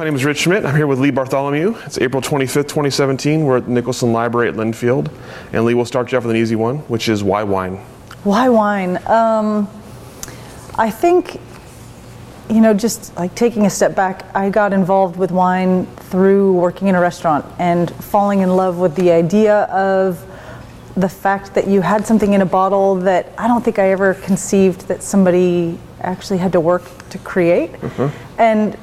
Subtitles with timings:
[0.00, 0.64] My name is Rich Schmidt.
[0.64, 1.76] I'm here with Leigh Bartholomew.
[1.84, 3.44] It's April 25th, 2017.
[3.44, 5.12] We're at the Nicholson Library at Linfield.
[5.52, 7.76] And Leigh, we'll start you off with an easy one, which is why wine?
[8.24, 8.96] Why wine?
[9.06, 9.68] Um,
[10.78, 11.38] I think,
[12.48, 16.88] you know, just like taking a step back, I got involved with wine through working
[16.88, 20.26] in a restaurant and falling in love with the idea of
[20.96, 24.14] the fact that you had something in a bottle that I don't think I ever
[24.14, 27.72] conceived that somebody actually had to work to create.
[28.38, 28.78] And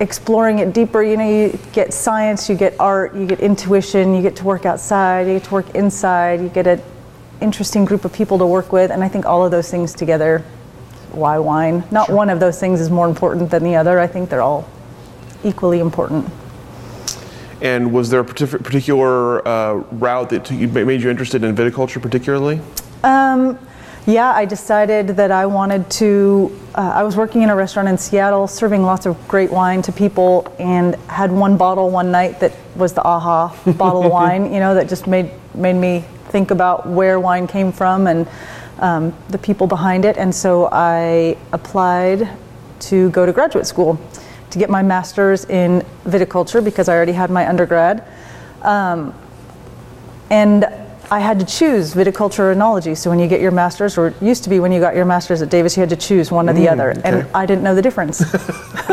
[0.00, 4.22] exploring it deeper, you know, you get science, you get art, you get intuition, you
[4.22, 6.82] get to work outside, you get to work inside, you get an
[7.40, 10.44] interesting group of people to work with, and I think all of those things together,
[11.12, 11.84] why wine?
[11.90, 14.00] Not one of those things is more important than the other.
[14.00, 14.68] I think they're all
[15.44, 16.28] equally important.
[17.60, 22.60] And was there a particular uh, route that made you interested in viticulture particularly?
[23.04, 23.58] Um,
[24.06, 26.60] yeah, I decided that I wanted to.
[26.74, 29.92] Uh, I was working in a restaurant in Seattle, serving lots of great wine to
[29.92, 34.52] people, and had one bottle one night that was the aha bottle of wine.
[34.52, 38.28] You know, that just made made me think about where wine came from and
[38.80, 40.18] um, the people behind it.
[40.18, 42.28] And so I applied
[42.80, 43.98] to go to graduate school
[44.50, 48.06] to get my master's in viticulture because I already had my undergrad.
[48.62, 49.14] Um,
[50.30, 50.64] and
[51.10, 52.96] I had to choose viticulture or enology.
[52.96, 55.04] So when you get your master's, or it used to be when you got your
[55.04, 56.90] master's at Davis, you had to choose one or the other.
[57.04, 57.26] And.
[57.34, 58.20] I didn't know the difference.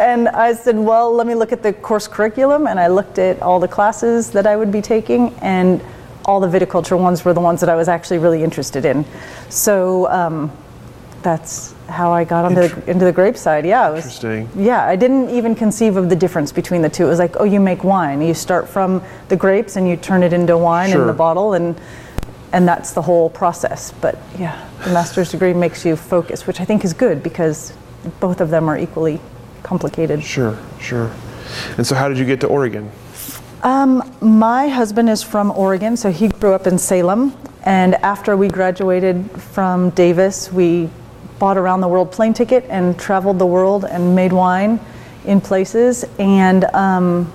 [0.00, 2.66] and I said, well, let me look at the course curriculum.
[2.66, 5.82] And I looked at all the classes that I would be taking, and
[6.24, 9.04] all the viticulture ones were the ones that I was actually really interested in.
[9.48, 10.52] So um,
[11.22, 13.66] that's how I got onto the, into the grape side.
[13.66, 14.48] Yeah, it was, Interesting.
[14.56, 17.04] yeah, I didn't even conceive of the difference between the two.
[17.06, 18.22] It was like, oh, you make wine.
[18.22, 21.78] You start from the grapes and you turn it into wine in the bottle, and
[22.52, 23.92] and that's the whole process.
[24.00, 27.72] But yeah, the master's degree makes you focus, which I think is good because
[28.18, 29.20] both of them are equally
[29.62, 30.22] complicated.
[30.22, 31.12] Sure, sure.
[31.76, 32.90] And so, how did you get to Oregon?
[33.62, 37.36] Um, my husband is from Oregon, so he grew up in Salem.
[37.62, 40.88] And after we graduated from Davis, we
[41.40, 44.78] bought a round the world plane ticket and traveled the world and made wine
[45.24, 46.04] in places.
[46.20, 47.32] And um,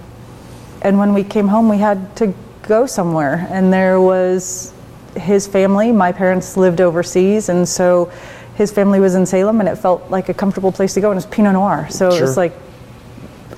[0.82, 3.48] and when we came home, we had to go somewhere.
[3.50, 4.74] And there was
[5.18, 5.92] his family.
[5.92, 8.12] My parents lived overseas, and so
[8.56, 11.12] his family was in Salem, and it felt like a comfortable place to go.
[11.12, 12.54] And it's Pinot Noir, so it was like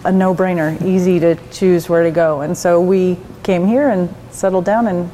[0.06, 2.41] a no-brainer, easy to choose where to go.
[2.41, 5.12] And so we came here and settled down and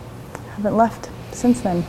[0.55, 1.83] haven't left since then.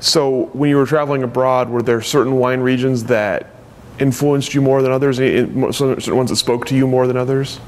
[0.00, 3.54] So, when you were traveling abroad, were there certain wine regions that
[3.98, 5.16] influenced you more than others?
[5.16, 7.60] Certain ones that spoke to you more than others?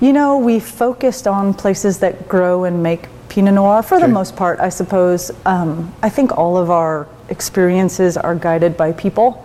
[0.00, 4.34] You know, we focused on places that grow and make Pinot Noir for the most
[4.36, 5.30] part, I suppose.
[5.46, 9.42] Um, I think all of our experiences are guided by people.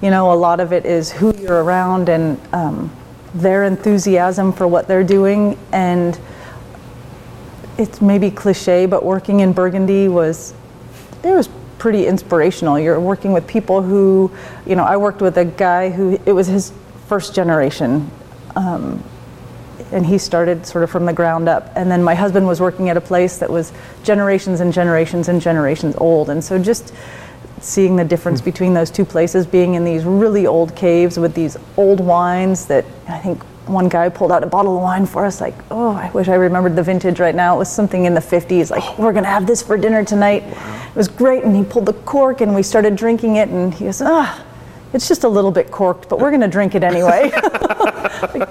[0.00, 2.90] You know, a lot of it is who you're around and um,
[3.34, 5.58] their enthusiasm for what they're doing.
[5.72, 6.18] And
[7.76, 10.54] it's maybe cliche, but working in Burgundy was
[11.22, 12.78] it was pretty inspirational.
[12.78, 14.30] You're working with people who,
[14.66, 16.72] you know, I worked with a guy who it was his
[17.06, 18.10] first generation,
[18.54, 19.02] um,
[19.92, 21.70] and he started sort of from the ground up.
[21.76, 23.72] And then my husband was working at a place that was
[24.02, 26.92] generations and generations and generations old, and so just
[27.60, 31.56] seeing the difference between those two places, being in these really old caves with these
[31.76, 35.40] old wines that I think one guy pulled out a bottle of wine for us,
[35.40, 37.56] like, oh, I wish I remembered the vintage right now.
[37.56, 40.44] It was something in the 50s, like, we're gonna have this for dinner tonight.
[40.44, 43.86] It was great, and he pulled the cork, and we started drinking it, and he
[43.86, 44.44] goes, ah,
[44.92, 47.30] it's just a little bit corked, but we're gonna drink it anyway.
[48.34, 48.48] Like,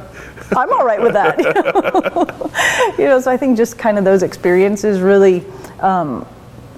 [0.56, 1.40] I'm all right with that.
[3.00, 5.44] you know, so I think just kind of those experiences really,
[5.80, 6.26] um,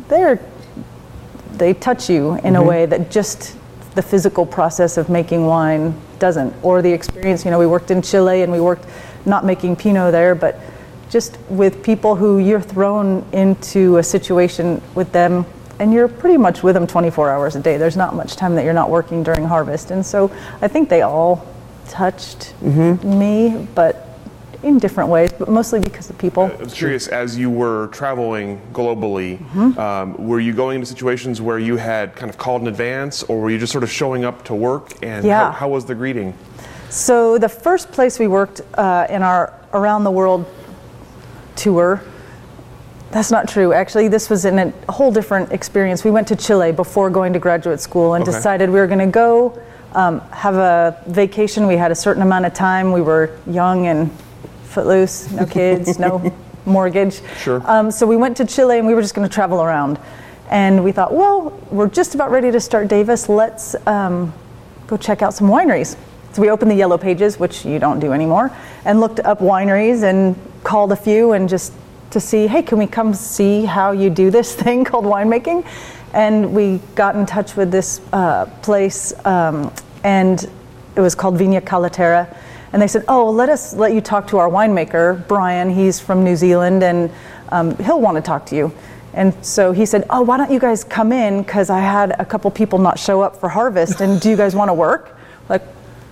[0.07, 0.39] they're
[1.57, 3.57] they touch you in a way that just
[3.95, 6.53] the physical process of making wine doesn't.
[6.63, 8.85] Or the experience you know we worked in chile and we worked
[9.25, 10.59] not making pinot there but
[11.09, 15.45] just with people who you're thrown into a situation with them
[15.79, 17.77] and you're pretty much with them 24 hours a day.
[17.77, 19.91] There's not much time that you're not working during harvest.
[19.91, 20.31] And so
[20.61, 21.45] i think they all
[21.87, 23.19] touched mm-hmm.
[23.19, 24.06] me but
[24.67, 28.61] in different ways but mostly because of people I was curious, as you were traveling
[28.73, 29.79] globally, Mm-hmm.
[29.79, 33.39] um, were you going into situations where you had kind of called in advance, or
[33.41, 34.91] were you just sort of showing up to work?
[35.03, 35.45] And Yeah.
[35.45, 36.33] how, how was the greeting?
[36.89, 40.45] So the first place we worked uh, in our around the world
[41.55, 42.01] tour.
[43.11, 43.73] That's not true.
[43.73, 46.03] Actually, this was in a whole different experience.
[46.03, 48.31] We went to Chile before going to graduate school and Okay.
[48.31, 49.57] decided we were going to go
[49.93, 51.67] um, have a vacation.
[51.67, 52.91] We had a certain amount of time.
[52.91, 54.09] We were young and
[54.77, 56.31] footloose, no kids, no
[56.67, 57.21] mortgage.
[57.39, 57.63] Sure.
[57.65, 59.97] Um, so we went to Chile and we were just going to travel around.
[60.51, 63.27] And we thought, well, we're just about ready to start Davis.
[63.27, 64.31] Let's um,
[64.85, 65.97] go check out some wineries.
[66.33, 70.03] So we opened the yellow pages, which you don't do anymore, and looked up wineries
[70.03, 71.73] and called a few and just
[72.11, 75.65] to see, hey, can we come see how you do this thing called winemaking?
[76.13, 79.73] And we got in touch with this uh, place, um,
[80.03, 80.47] and
[80.95, 82.27] it was called Vina Caliterra.
[82.73, 85.69] And they said, oh, let us let you talk to our winemaker, Brian.
[85.69, 87.11] He's from New Zealand, and
[87.49, 88.73] um, he'll want to talk to you.
[89.13, 91.41] And so he said, oh, why don't you guys come in?
[91.41, 94.55] Because I had a couple people not show up for harvest, and do you guys
[94.55, 95.17] want to work?
[95.49, 95.63] Like,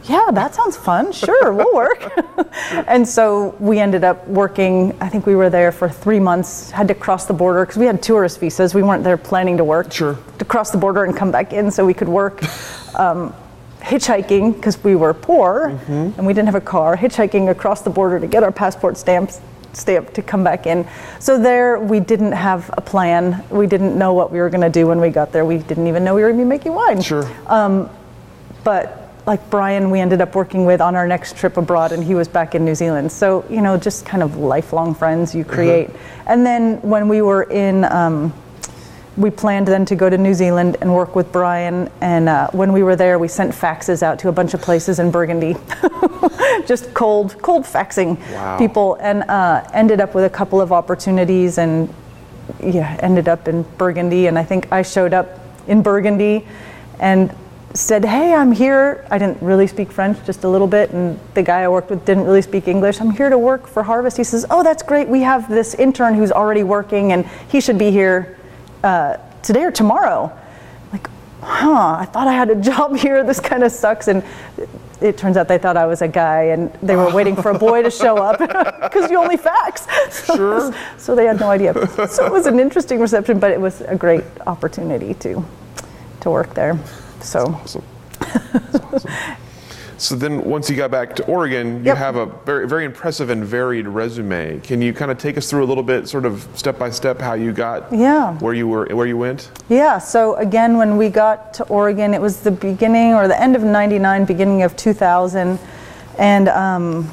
[0.05, 1.11] yeah, that sounds fun.
[1.11, 2.11] Sure, we'll work.
[2.87, 6.87] and so we ended up working, I think we were there for three months, had
[6.89, 8.75] to cross the border because we had tourist visas.
[8.75, 9.91] We weren't there planning to work.
[9.91, 10.17] Sure.
[10.37, 12.43] To cross the border and come back in so we could work.
[12.97, 13.33] Um,
[13.85, 16.17] hitchhiking because we were poor mm-hmm.
[16.17, 19.39] and we didn't have a car, hitchhiking across the border to get our passport stamps
[19.73, 20.87] stamp to come back in.
[21.19, 23.43] So there we didn't have a plan.
[23.49, 25.45] We didn't know what we were going to do when we got there.
[25.45, 27.29] We didn't even know we were going to be making wine Sure.
[27.47, 27.89] Um,
[28.63, 32.15] but like Brian, we ended up working with on our next trip abroad, and he
[32.15, 33.11] was back in New Zealand.
[33.11, 35.53] So, you know, just kind of lifelong friends you uh-huh.
[35.53, 35.89] create.
[36.27, 38.33] And then when we were in, um,
[39.17, 41.89] we planned then to go to New Zealand and work with Brian.
[42.01, 44.99] And uh, when we were there, we sent faxes out to a bunch of places
[44.99, 45.55] in Burgundy,
[46.67, 48.57] just cold, cold faxing Wow.
[48.57, 51.93] people, and uh, ended up with a couple of opportunities and
[52.61, 56.45] yeah, ended up in Burgundy, and I think I showed up in Burgundy
[56.99, 57.33] and
[57.73, 59.05] said, Hey, I'm here.
[59.09, 62.05] I didn't really speak French, just a little bit, and the guy I worked with
[62.05, 63.01] didn't really speak English.
[63.01, 64.17] I'm here to work for Harvest.
[64.17, 65.07] He says, Oh, that's great.
[65.07, 68.37] We have this intern who's already working, and he should be here
[68.85, 70.31] uh, today or tomorrow.
[70.91, 71.09] Like,
[71.41, 73.23] huh, I thought I had a job here.
[73.23, 74.07] This kind of sucks.
[74.07, 74.23] And
[75.01, 77.59] it turns out they thought I was a guy and they were waiting for a
[77.59, 78.39] boy to show up
[78.81, 79.87] because you only fax.
[80.09, 80.73] So, Sure.
[80.97, 81.73] so they had no idea.
[82.07, 85.43] So it was an interesting reception, but it was a great opportunity to
[86.21, 86.79] to work there.
[87.21, 87.83] So Awesome.
[88.19, 89.11] That's awesome.
[90.05, 91.97] So then, once you got back to Oregon, you Yep.
[91.97, 94.59] have a very, very impressive and varied resume.
[94.59, 97.19] Can you kind of take us through a little bit, sort of step by step,
[97.19, 98.33] how you got Yeah.
[98.33, 99.49] where you were, where you went?
[99.67, 103.55] Yeah, so again, when we got to Oregon, it was the beginning or the end
[103.55, 105.57] of 99, beginning of 2000.
[106.19, 107.09] And um,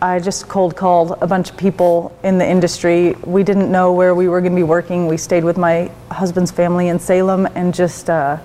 [0.00, 3.14] I just cold called a bunch of people in the industry.
[3.26, 5.06] We didn't know where we were going to be working.
[5.06, 8.38] We stayed with my husband's family in Salem and just uh,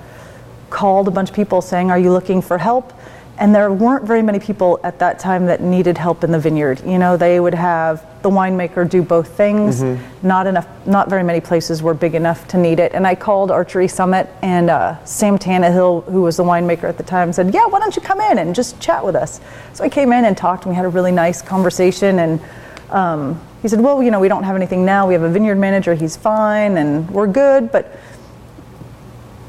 [0.70, 2.92] called a bunch of people saying, Are you looking for help?
[3.40, 6.82] And there weren't very many people at that time that needed help in the vineyard.
[6.84, 9.84] You know, they would have the winemaker do both things.
[10.24, 12.94] Not enough, not very many places were big enough to need it.
[12.94, 17.04] And I called Archery Summit, and uh, Sam Tannahill, who was the winemaker at the
[17.04, 19.40] time, said, "Yeah, why don't you come in and just chat with us?"
[19.74, 22.18] So I came in and talked, and we had a really nice conversation.
[22.20, 22.42] And
[22.90, 25.08] um, he said, "Well, you know, we don't have anything now.
[25.08, 25.94] We have a vineyard manager.
[25.94, 28.00] He's fine, and we're good, but."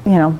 [0.05, 0.39] you know,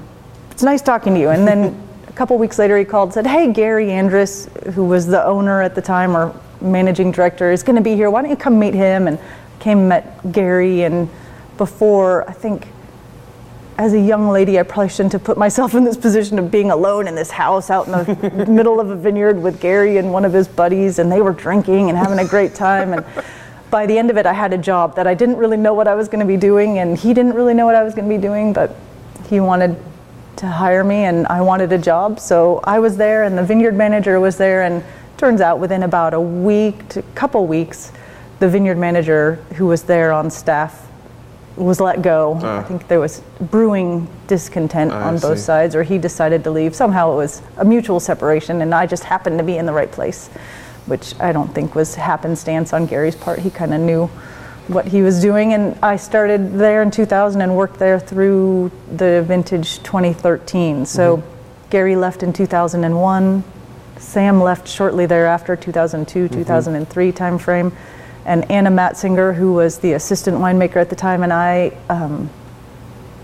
[0.50, 1.30] it's nice talking to you.
[1.30, 1.89] And then
[2.20, 5.74] couple weeks later, he called and said, Hey, Gary Andrus, who was the owner at
[5.74, 8.10] the time or managing director, is going to be here.
[8.10, 9.08] Why don't you come meet him?
[9.08, 9.18] And
[9.62, 10.84] came and met Gary.
[10.84, 11.10] And
[11.58, 12.68] before, I think,
[13.78, 16.72] as a young lady, I probably shouldn't have put myself in this position of being
[16.72, 20.26] alone in this house out in the middle of a vineyard with Gary and one
[20.26, 22.92] of his buddies, and they were drinking and having a great time.
[22.92, 23.06] And
[23.72, 25.88] by the end of it, I had a job that I didn't really know what
[25.88, 28.10] I was going to be doing, and he didn't really know what I was going
[28.10, 28.76] to be doing, but
[29.30, 29.78] he wanted
[30.40, 32.20] to hire me, and I wanted a job.
[32.20, 34.84] So I was there, and the vineyard manager was there, and
[35.18, 37.92] turns out within about a week to couple weeks,
[38.40, 40.88] the vineyard manager who was there on staff
[41.58, 42.36] was let go.
[42.36, 42.64] I ah.
[42.64, 45.46] think there was brewing discontent ah, I on both see.
[45.46, 46.74] sides, or he decided to leave.
[46.74, 49.92] Somehow it was a mutual separation, and I just happened to be in the right
[49.92, 50.30] place,
[50.86, 53.40] which I don't think was happenstance on Gary's part.
[53.40, 54.10] He kind of knew
[54.70, 59.24] what he was doing, and I started there in 2000 and worked there through the
[59.28, 60.86] vintage 2013.
[60.86, 61.24] So
[61.72, 63.44] Gary left in 2001.
[63.98, 67.74] Sam left shortly thereafter, 2002, 2003 timeframe.
[68.26, 72.30] And Anna Matzinger, who was the assistant winemaker at the time, and I um,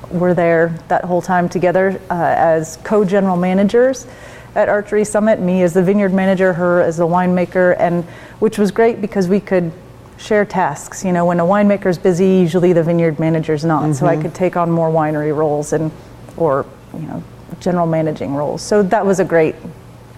[0.09, 4.07] were there that whole time together uh, as co-general managers
[4.55, 5.39] at Archery Summit.
[5.39, 8.03] Me as the vineyard manager, her as the winemaker, and
[8.39, 9.71] which was great because we could
[10.17, 11.03] share tasks.
[11.03, 13.95] You know, when a winemaker's busy, usually the vineyard manager's not.
[13.95, 14.23] So I mm-hmm.
[14.23, 15.91] could take on more winery roles and,
[16.37, 17.23] or you know,
[17.59, 18.61] general managing roles.
[18.61, 19.55] So that was a great,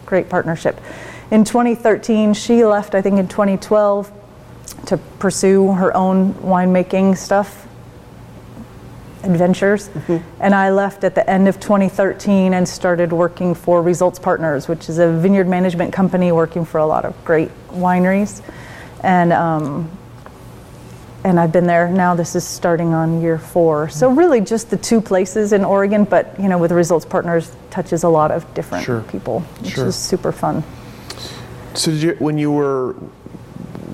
[0.06, 0.80] great partnership.
[1.32, 2.96] In 2013, she left.
[2.96, 4.12] I think in 2012.
[4.88, 7.68] to pursue her own winemaking stuff,
[9.24, 9.90] adventures.
[9.90, 10.42] Mm-hmm.
[10.42, 14.90] And I left at the end of 2013 and started working for Results Partners, which
[14.90, 18.42] is a vineyard management company working for a lot of great wineries.
[19.04, 19.90] And um,
[21.24, 22.16] and I've been there now.
[22.16, 23.90] This is starting on year four.
[23.90, 28.04] So really, just the two places in Oregon, but you know, with Results Partners, touches
[28.04, 29.02] a lot of different Sure.
[29.02, 29.88] people, which Sure.
[29.88, 30.64] is super fun.
[31.74, 32.94] So did you, when you were,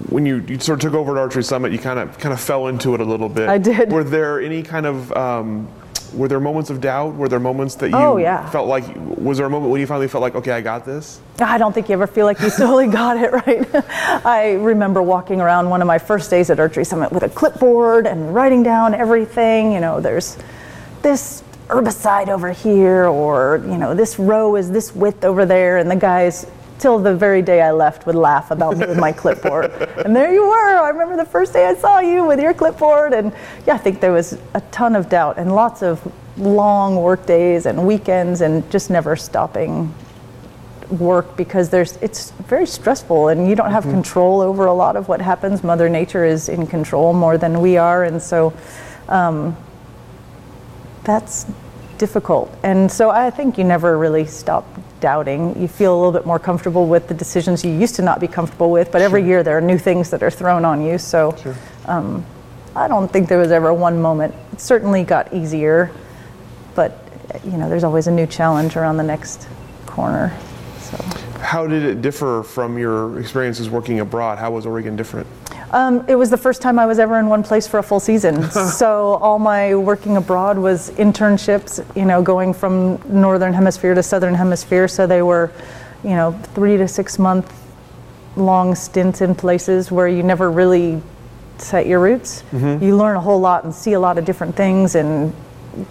[0.09, 2.39] when you, you sort of took over at Archery Summit, you kind of kind of
[2.39, 3.49] fell into it a little bit.
[3.49, 3.91] I did.
[3.91, 5.67] Were there any kind of, um,
[6.13, 7.15] were there moments of doubt?
[7.15, 8.49] Were there moments that oh, you Oh, yeah.
[8.49, 11.19] felt like, was there a moment when you finally felt like, okay, I got this?
[11.39, 13.67] I don't think you ever feel like you totally got it right.
[14.25, 18.05] I remember walking around one of my first days at Archery Summit with a clipboard
[18.07, 19.71] and writing down everything.
[19.71, 20.37] You know, there's
[21.01, 25.89] this herbicide over here, or you know, this row is this width over there, and
[25.89, 26.45] the guys.
[26.83, 29.71] Till the very day I left, would laugh about me with my clipboard.
[30.03, 30.77] And there you were.
[30.81, 33.13] I remember the first day I saw you with your clipboard.
[33.13, 33.31] And
[33.65, 36.01] yeah, I think there was a ton of doubt and lots of
[36.37, 39.95] long work days and weekends and just never stopping
[40.89, 45.07] work because there's it's very stressful and you don't have control over a lot of
[45.07, 48.53] what happens mother nature is in control more than we are and so
[49.07, 49.55] um,
[51.05, 51.45] that's
[52.05, 52.53] difficult.
[52.63, 54.65] And so i think you never really stop
[54.99, 55.41] doubting.
[55.61, 58.27] You feel a little bit more comfortable with the decisions you used to not be
[58.27, 60.97] comfortable with but every year there are new things that are thrown on you.
[60.97, 61.19] So
[61.85, 62.25] um,
[62.75, 64.35] i don't think there was ever one moment.
[64.51, 65.91] It certainly got easier
[66.75, 66.91] but
[67.45, 69.47] you know there's always a new challenge around the next
[69.85, 70.35] corner.
[70.81, 70.97] So.
[71.39, 74.39] How did it differ from your experiences working abroad?
[74.39, 75.27] How was Oregon different?
[75.73, 77.99] Um, it was the first time I was ever in one place for a full
[77.99, 78.49] season.
[78.51, 84.35] so all my working abroad was internships, you know, going from northern hemisphere to southern
[84.35, 84.87] hemisphere.
[84.87, 85.51] So they were,
[86.03, 87.51] you know, three to six month
[88.35, 91.01] long stints in places where you never really
[91.57, 92.43] set your roots.
[92.53, 95.33] You learn a whole lot and see a lot of different things and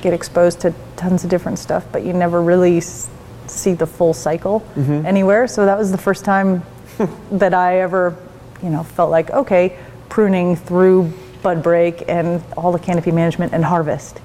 [0.00, 3.08] get exposed to tons of different stuff, but you never really s-
[3.48, 4.64] see the full cycle
[5.04, 5.48] anywhere.
[5.48, 6.62] So that was the first time
[7.32, 8.16] that I ever,
[8.62, 9.76] you know, felt like okay,
[10.08, 14.20] pruning through bud break and all the canopy management and harvest,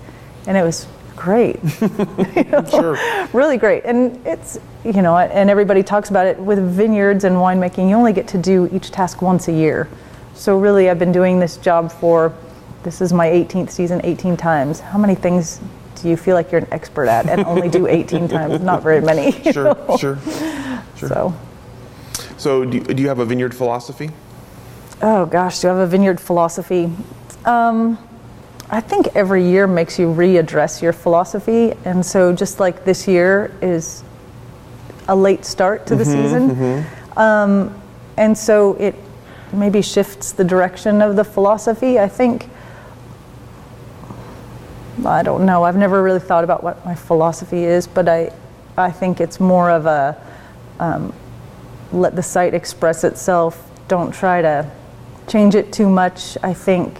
[0.45, 1.59] and it was great.
[1.81, 3.27] You know, Sure.
[3.33, 3.83] really great.
[3.85, 7.89] And it's you know, and everybody talks about it with vineyards and winemaking.
[7.89, 9.89] You only get to do each task once a year.
[10.35, 12.33] So really, I've been doing this job for
[12.83, 14.79] this is my 18th season, 18 times.
[14.79, 15.59] How many things
[15.95, 18.61] do you feel like you're an expert at and only do 18 times?
[18.61, 19.31] Not very many.
[19.51, 19.97] Sure, know?
[19.97, 20.19] sure.
[20.97, 21.33] So.
[22.37, 24.11] So do you, do you have a vineyard philosophy?
[25.01, 26.91] Oh gosh, do I have a vineyard philosophy?
[27.45, 27.97] Um,
[28.69, 33.55] I think every year makes you readdress your philosophy, and so just like this year
[33.61, 34.03] is
[35.07, 36.49] a late start to the season,
[37.15, 37.79] Um,
[38.17, 38.95] and so it
[39.53, 41.99] maybe shifts the direction of the philosophy.
[41.99, 42.49] I think.
[45.05, 45.63] I don't know.
[45.63, 48.31] I've never really thought about what my philosophy is, but I,
[48.75, 50.17] I think it's more of a
[51.91, 53.69] let the site express itself.
[53.87, 54.69] Don't try to
[55.27, 56.37] change it too much.
[56.43, 56.97] I think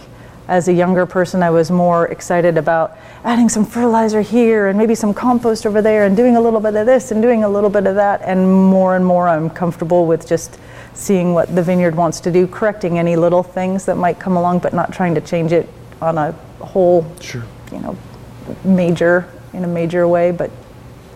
[0.48, 4.94] as a younger person, I was more excited about adding some fertilizer here and maybe
[4.94, 7.68] some compost over there and doing a little bit of this and doing a little
[7.68, 8.22] bit of that.
[8.22, 10.58] And more and more, I'm comfortable with just
[10.94, 14.60] seeing what the vineyard wants to do, correcting any little things that might come along,
[14.60, 15.68] but not trying to change it
[16.00, 17.44] on a whole, Sure.
[17.70, 17.96] you know,
[18.64, 20.50] major, in a major way, but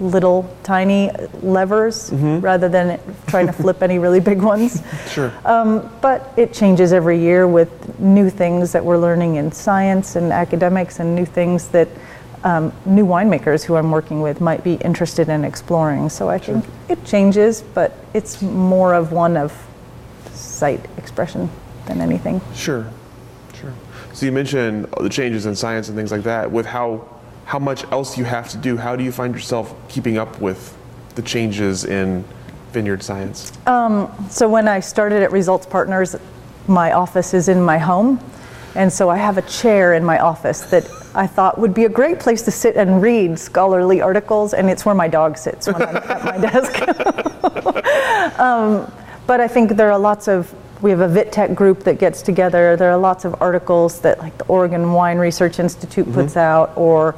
[0.03, 1.11] little tiny
[1.43, 4.83] levers rather than trying to flip any really big ones.
[5.13, 5.33] Sure.
[5.45, 10.33] Um, but it changes every year with new things that we're learning in science and
[10.33, 11.89] academics and new things that
[12.45, 16.09] um, new winemakers who I'm working with might be interested in exploring.
[16.09, 19.53] So I think it changes, but it's more of one of
[20.33, 21.51] site expression
[21.87, 22.41] than anything.
[22.55, 22.89] Sure,
[23.55, 23.75] sure.
[24.15, 26.51] So you mentioned the changes in science and things like that.
[26.51, 27.09] With how
[27.53, 30.75] how much else you have to do, how do you find yourself keeping up with
[31.17, 32.25] the changes in
[32.71, 33.53] vineyard science?
[34.31, 36.17] So when I started at Results Partners,
[36.67, 38.19] my office is in my home.
[38.75, 41.91] And so I have a chair in my office that I thought would be a
[41.91, 45.83] great place to sit and read scholarly articles, and it's where my dog sits when
[45.83, 46.73] I'm at my desk.
[48.41, 48.91] um,
[49.27, 52.77] but I think there are lots of, we have a VitTech group that gets together.
[52.77, 57.15] There are lots of articles that, like, the Oregon Wine Research Institute puts out, or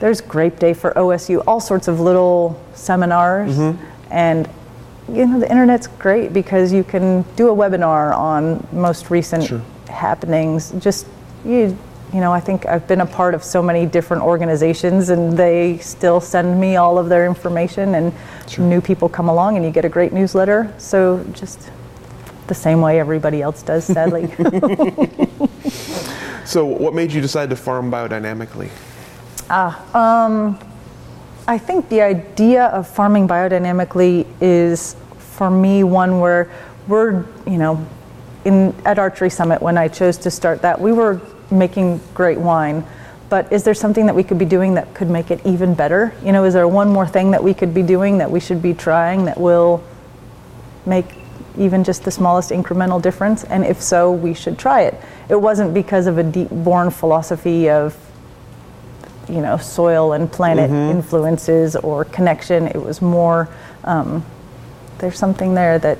[0.00, 3.56] there's Grape Day for OSU, all sorts of little seminars.
[3.56, 3.84] Mm-hmm.
[4.10, 4.48] And
[5.12, 9.62] you know the internet's great because you can do a webinar on most recent Sure.
[9.88, 11.06] happenings just
[11.46, 11.74] you
[12.12, 15.78] you know i think i've been a part of so many different organizations and they
[15.78, 18.12] still send me all of their information and
[18.58, 21.70] new people come along and you get a great newsletter so just
[22.48, 24.32] the same way everybody else does, sadly.
[26.44, 28.70] So, what made you decide to farm biodynamically?
[29.50, 30.58] Ah, um,
[31.46, 36.50] I think the idea of farming biodynamically is, for me, one where
[36.86, 37.86] we're, you know,
[38.44, 42.84] in at Archery Summit when I chose to start that, we were making great wine.
[43.30, 46.14] But is there something that we could be doing that could make it even better?
[46.22, 48.60] You know, is there one more thing that we could be doing that we should
[48.60, 49.82] be trying that will
[50.84, 51.06] make
[51.58, 53.44] even just the smallest incremental difference?
[53.44, 54.94] And if so, we should try it.
[55.28, 57.96] It wasn't because of a deep born philosophy of
[59.28, 62.66] you know, soil and planet influences or connection.
[62.66, 63.48] It was more,
[63.84, 64.24] um,
[64.98, 65.98] there's something there that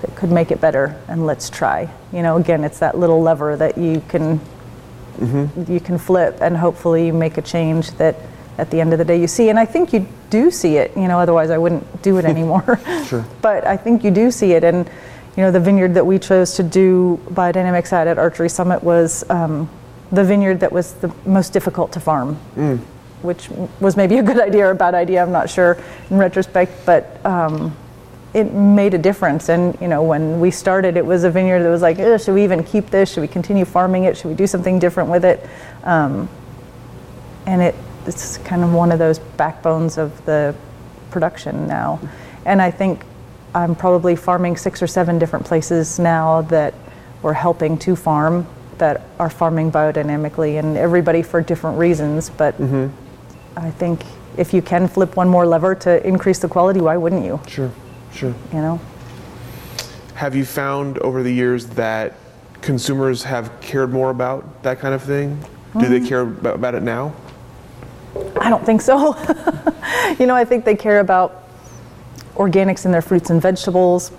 [0.00, 1.88] that could make it better, and let's try.
[2.12, 4.40] You know, again, it's that little lever that you can
[5.66, 8.16] you can flip, and hopefully you make a change that
[8.56, 9.48] at the end of the day you see.
[9.48, 10.96] And I think you do see it.
[10.96, 12.80] You know, otherwise I wouldn't do it anymore.
[13.06, 13.24] Sure.
[13.42, 14.88] But I think you do see it, and
[15.36, 19.28] you know, the vineyard that we chose to do biodynamics at at Archery Summit was
[19.30, 19.68] um,
[20.10, 22.36] the vineyard that was the most difficult to farm,
[23.22, 23.48] which
[23.80, 25.22] was maybe a good idea or a bad idea.
[25.22, 25.76] I'm not sure
[26.10, 27.76] in retrospect, but um,
[28.34, 29.48] it made a difference.
[29.48, 32.44] And you know, when we started, it was a vineyard that was like, should we
[32.44, 33.12] even keep this?
[33.12, 34.16] Should we continue farming it?
[34.16, 35.46] Should we do something different with it?
[35.84, 36.28] Um,
[37.46, 37.74] and it,
[38.06, 40.54] it's kind of one of those backbones of the
[41.10, 42.00] production now.
[42.44, 43.04] And I think
[43.54, 46.74] I'm probably farming six or seven different places now that
[47.22, 48.46] we're helping to farm
[48.78, 52.30] that are farming biodynamically, and everybody for different reasons.
[52.30, 52.88] But mm-hmm.
[53.58, 54.04] I think
[54.36, 57.40] if you can flip one more lever to increase the quality, why wouldn't you?
[57.46, 57.70] Sure,
[58.12, 58.34] sure.
[58.52, 58.80] You know?
[60.14, 62.14] Have you found over the years that
[62.60, 65.38] consumers have cared more about that kind of thing?
[65.78, 66.06] Do they mm-hmm.
[66.06, 67.14] care about, about it now?
[68.40, 69.16] I don't think so.
[70.18, 71.44] you know, I think they care about
[72.34, 74.12] organics in their fruits and vegetables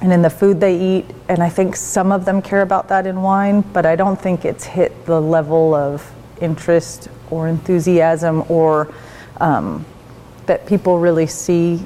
[0.00, 1.06] and in the food they eat.
[1.28, 4.44] And I think some of them care about that in wine, but I don't think
[4.44, 6.10] it's hit the level of
[6.40, 8.92] interest or enthusiasm or
[9.40, 9.84] um,
[10.46, 11.84] that people really see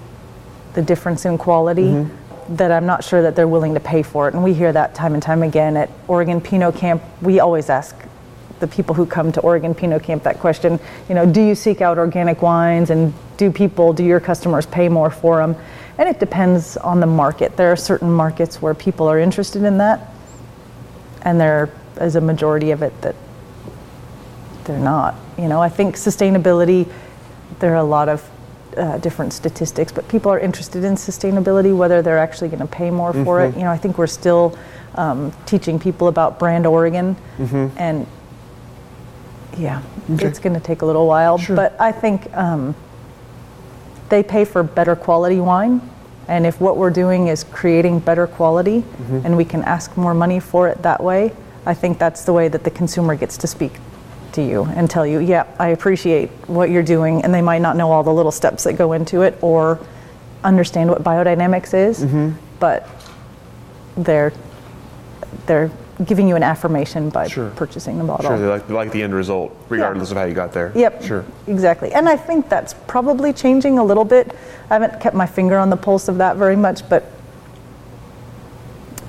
[0.74, 2.06] the difference in quality.
[2.50, 4.34] That I'm not sure that they're willing to pay for it.
[4.34, 7.02] And we hear that time and time again at Oregon Pinot Camp.
[7.22, 7.96] We always ask
[8.60, 11.80] the people who come to Oregon Pinot Camp that question, you know, do you seek
[11.80, 15.56] out organic wines and do people, do your customers pay more for them?
[15.98, 17.56] And it depends on the market.
[17.56, 20.10] There are certain markets where people are interested in that,
[21.22, 23.14] and there is a majority of it that
[24.64, 25.14] they're not.
[25.38, 26.90] You know, I think sustainability,
[27.60, 28.28] there are a lot of
[28.76, 32.90] uh, different statistics, but people are interested in sustainability, whether they're actually going to pay
[32.90, 33.54] more for it.
[33.56, 34.58] You know, I think we're still
[34.96, 37.16] um, teaching people about brand Oregon,
[37.78, 38.06] and
[39.56, 41.38] yeah, it's going to take a little while.
[41.38, 41.54] Sure.
[41.54, 42.74] But I think um,
[44.14, 45.80] they pay for better quality wine.
[46.28, 49.26] And if what we're doing is creating better quality mm-hmm.
[49.26, 51.32] and we can ask more money for it that way,
[51.66, 53.72] I think that's the way that the consumer gets to speak
[54.32, 57.24] to you and tell you, yeah, I appreciate what you're doing.
[57.24, 59.80] And they might not know all the little steps that go into it or
[60.44, 62.38] understand what biodynamics is, mm-hmm.
[62.60, 62.88] but
[63.96, 64.32] they're,
[65.46, 65.72] they're
[66.04, 67.50] giving you an affirmation by Sure.
[67.50, 68.30] purchasing the bottle.
[68.30, 70.72] Sure, they like, they like the end result, regardless of how you got there.
[70.74, 71.02] Yep.
[71.02, 71.24] Sure.
[71.46, 71.92] Exactly.
[71.92, 74.34] And I think that's probably changing a little bit.
[74.70, 77.04] I haven't kept my finger on the pulse of that very much, but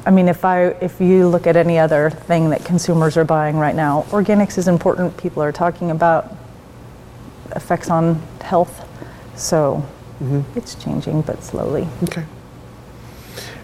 [0.06, 3.58] I mean, if I if you look at any other thing that consumers are buying
[3.58, 5.18] right now, organics is important.
[5.18, 6.32] People are talking about
[7.56, 8.88] effects on health,
[9.36, 9.84] so
[10.22, 10.42] mm-hmm.
[10.56, 11.88] it's changing, but slowly.
[12.04, 12.24] Okay.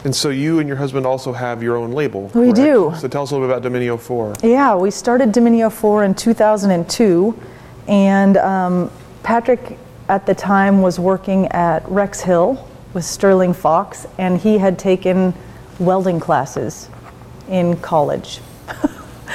[0.04, 2.24] And so you and your husband also have your own label.
[2.34, 2.56] We correct?
[2.56, 2.94] do.
[2.98, 4.36] So tell us a little bit about Dominio 4.
[4.44, 7.40] Yeah, we started Dominio 4 in 2002,
[7.88, 9.78] and um, Patrick
[10.10, 15.34] at the time was working at Rex Hill with Sterling Fox, and he had taken
[15.80, 16.90] welding classes
[17.48, 18.42] in college.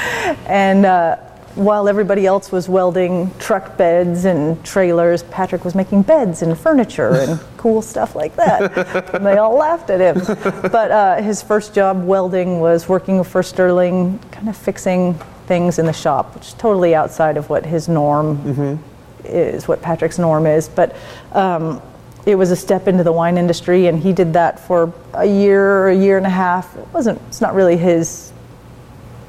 [0.47, 1.17] and uh,
[1.57, 7.15] while everybody else was welding truck beds and trailers, Patrick was making beds and furniture
[7.15, 9.15] and cool stuff like that.
[9.15, 10.23] and they all laughed at him.
[10.71, 15.15] But uh, his first job welding was working for Sterling, kind of fixing
[15.47, 18.79] things in the shop, which is totally outside of what his norm
[19.25, 20.69] is, what Patrick's norm is.
[20.69, 20.95] But
[21.33, 21.81] um,
[22.27, 25.65] it was a step into the wine industry, and he did that for a year,
[25.79, 26.77] or a year and a half.
[26.77, 27.21] It wasn't.
[27.29, 28.33] It's not really his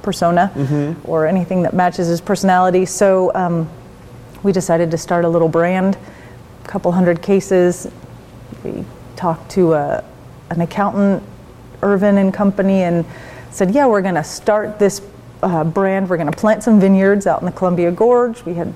[0.08, 2.86] persona or anything that matches his personality.
[2.86, 3.70] So um,
[4.42, 5.98] we decided to start a little brand,
[6.64, 7.92] a couple hundred cases.
[8.64, 8.86] We
[9.18, 10.04] talked to a,
[10.50, 11.24] an accountant,
[11.82, 13.06] Irvin and Company, and
[13.52, 15.02] said, "Yeah, we're going to start this
[15.44, 16.10] uh, brand.
[16.10, 18.46] We're going to plant some vineyards out in the Columbia Gorge.
[18.46, 18.74] We had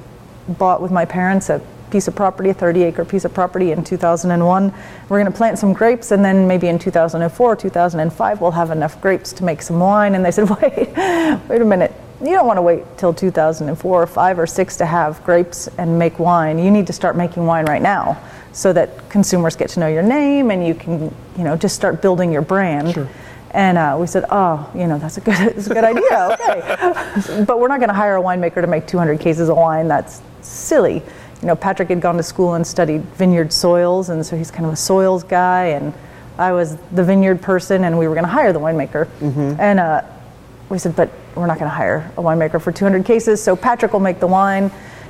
[0.49, 3.83] bought with my parents a piece of property, a 30 acre piece of property in
[3.83, 4.73] 2001.
[5.09, 8.99] We're going to plant some grapes, and then maybe in 2004 2005, we'll have enough
[9.01, 10.15] grapes to make some wine.
[10.15, 10.95] And they said, wait,
[11.47, 11.93] wait a minute.
[12.21, 15.97] You don't want to wait till 2004 or 5 or 6 to have grapes and
[15.97, 16.59] make wine.
[16.59, 18.21] You need to start making wine right now
[18.53, 22.01] so that consumers get to know your name and you can, you know, just start
[22.01, 22.93] building your brand.
[22.93, 23.09] Sure.
[23.51, 26.37] And uh, we said, oh, you know, that's a good, that's a good idea.
[26.39, 29.87] Okay, but we're not going to hire a winemaker to make 200 cases of wine.
[29.87, 31.01] That's silly.
[31.41, 34.65] You know, Patrick had gone to school and studied vineyard soils, and so he's kind
[34.65, 35.65] of a soils guy.
[35.67, 35.93] And
[36.37, 39.07] I was the vineyard person, and we were going to hire the winemaker.
[39.59, 40.03] And uh,
[40.69, 43.41] we said, but we're not going to hire a winemaker for 200 cases.
[43.41, 44.69] So Patrick will make the wine,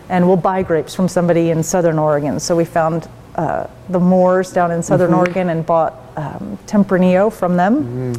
[0.10, 2.40] and we'll buy grapes from somebody in Southern Oregon.
[2.40, 7.58] So we found uh, the Moors down in Southern Oregon and bought um, Tempranillo from
[7.58, 8.14] them.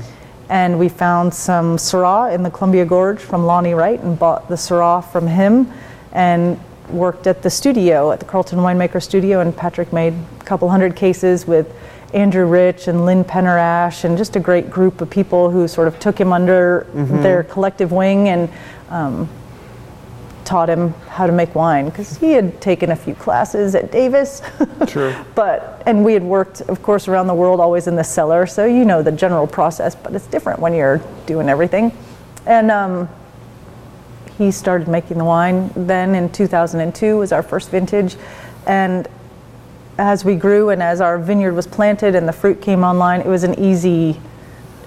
[0.51, 4.55] And we found some Syrah in the Columbia Gorge from Lonnie Wright and bought the
[4.57, 5.73] Syrah from him
[6.13, 6.59] and
[6.93, 9.41] worked at the studio, at the Carlton Winemaker Studio.
[9.41, 11.75] And Patrick made a couple hundred cases with
[12.15, 15.99] Andrew Rich and Lynn Penner-Ash and just a great group of people who sort of
[15.99, 16.87] took him under
[17.23, 18.51] their collective wing and
[18.91, 19.29] um,
[20.45, 24.43] taught him how to make wine because he had taken a few classes at Davis.
[24.89, 25.15] Sure.
[25.35, 28.67] but and we had worked, of course, around the world, always in the cellar, so
[28.67, 29.95] you know the general process.
[29.95, 31.93] But it's different when you're doing everything.
[32.47, 33.09] And um,
[34.39, 38.17] he started making the wine then in 2002 was our first vintage,
[38.67, 39.09] and
[39.99, 43.27] as we grew and as our vineyard was planted and the fruit came online, it
[43.27, 44.21] was an easy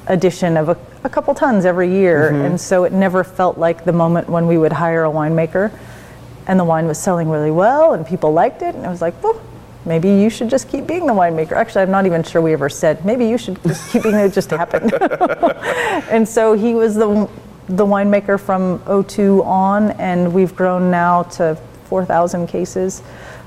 [0.07, 2.31] addition of a, a couple tons every year.
[2.31, 2.45] Mm-hmm.
[2.45, 5.71] And so it never felt like the moment when we would hire a winemaker
[6.47, 8.75] and the wine was selling really well and people liked it.
[8.75, 9.41] And it was like, well,
[9.85, 11.53] maybe you should just keep being the winemaker.
[11.53, 14.25] Actually, I'm not even sure we ever said, maybe you should just keep being it.
[14.25, 14.93] It just happened.
[16.11, 17.29] and so he was the,
[17.67, 23.01] the winemaker from 02 on, and we've grown now to 4,000 cases,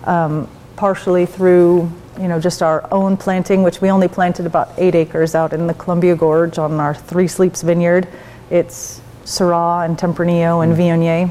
[0.04, 4.94] um, partially through you know just our own planting, which we only planted about eight
[4.94, 8.08] acres out in the Columbia Gorge on our Three Sleeps vineyard.
[8.50, 11.30] It's Syrah and Tempranillo and Viognier,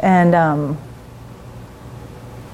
[0.00, 0.78] and um,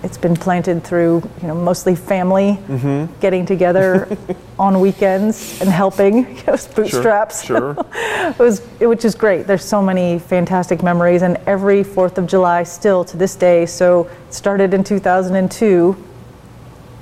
[0.07, 3.13] it's been planted through you know mostly family mm-hmm.
[3.21, 4.17] getting together
[4.59, 7.45] on weekends and helping you know, bootstraps.
[7.45, 7.77] Sure.
[7.93, 9.49] it was it, which is great.
[9.49, 13.67] There's so many fantastic memories and every fourth of july still to this day.
[13.67, 15.97] So it started in 2002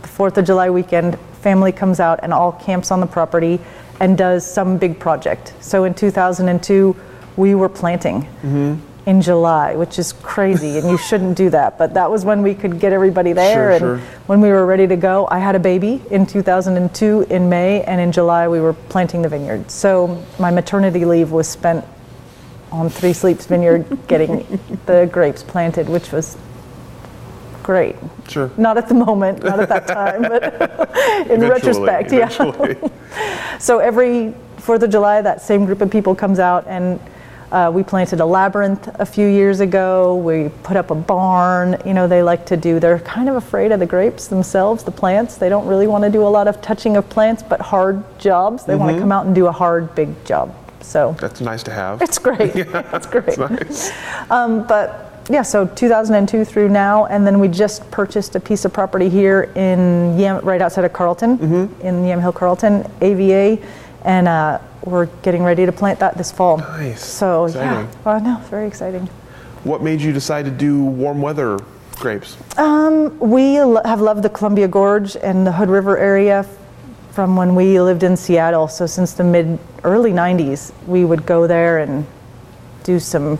[0.03, 3.61] the fourth of july weekend family comes out and all camps on the property
[4.01, 5.53] and does some big project.
[5.61, 6.97] So in 2002
[7.37, 8.94] we were planting mm-hmm.
[9.07, 11.77] In July, which is crazy, and you shouldn't do that.
[11.77, 13.99] But that was when we could get everybody there, Sure, and sure.
[14.27, 15.29] when we were ready to go.
[15.31, 19.29] I had a baby in 2002 in May, and in July we were planting the
[19.29, 19.71] vineyard.
[19.71, 21.85] So my maternity leave was spent
[22.73, 26.39] on Three Sleeps Vineyard getting the grapes planted, which was
[27.63, 27.97] great.
[28.29, 28.51] Sure.
[28.57, 30.43] Not at the moment, not at that time, but
[31.31, 33.59] in Eventually, retrospect, yeah.
[33.59, 36.99] So every Fourth of July, that same group of people comes out and
[37.55, 40.17] uh, we planted a labyrinth a few years ago.
[40.17, 41.81] We put up a barn.
[41.87, 42.81] You know, they like to do.
[42.81, 45.37] They're kind of afraid of the grapes themselves, the plants.
[45.37, 48.65] They don't really want to do a lot of touching of plants, but hard jobs.
[48.65, 50.53] They want to come out and do a hard, big job.
[50.81, 52.03] So That's nice to have.
[52.03, 52.41] it's great.
[52.57, 53.29] it's great.
[53.29, 53.93] It's nice.
[54.31, 58.73] Um, but yeah, so 2002 through now, and then we just purchased a piece of
[58.75, 61.87] property here in Yam, right outside of Carlton, Mm-hmm.
[61.87, 63.63] in Yamhill, Carlton, AVA,
[64.05, 66.59] and uh, we're getting ready to plant that this fall.
[66.59, 67.05] Nice.
[67.05, 67.71] So Exciting.
[67.89, 69.07] yeah, well, no, very exciting.
[69.65, 71.59] What made you decide to do warm weather
[71.97, 72.37] grapes?
[72.59, 76.49] We lo- have loved the Columbia Gorge and the Hood River area f-
[77.13, 78.69] from when we lived in Seattle.
[78.69, 82.07] So since the mid early 90s, we would go there and
[82.83, 83.39] do some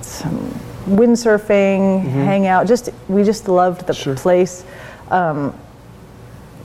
[0.00, 0.36] some
[0.86, 2.66] windsurfing, hang out.
[2.66, 4.14] Just we just loved the Sure.
[4.16, 4.64] place.
[5.10, 5.54] Um,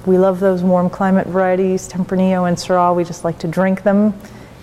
[0.10, 2.96] we love those warm climate varieties, Tempranillo and Syrah.
[2.96, 4.16] We just like to drink them,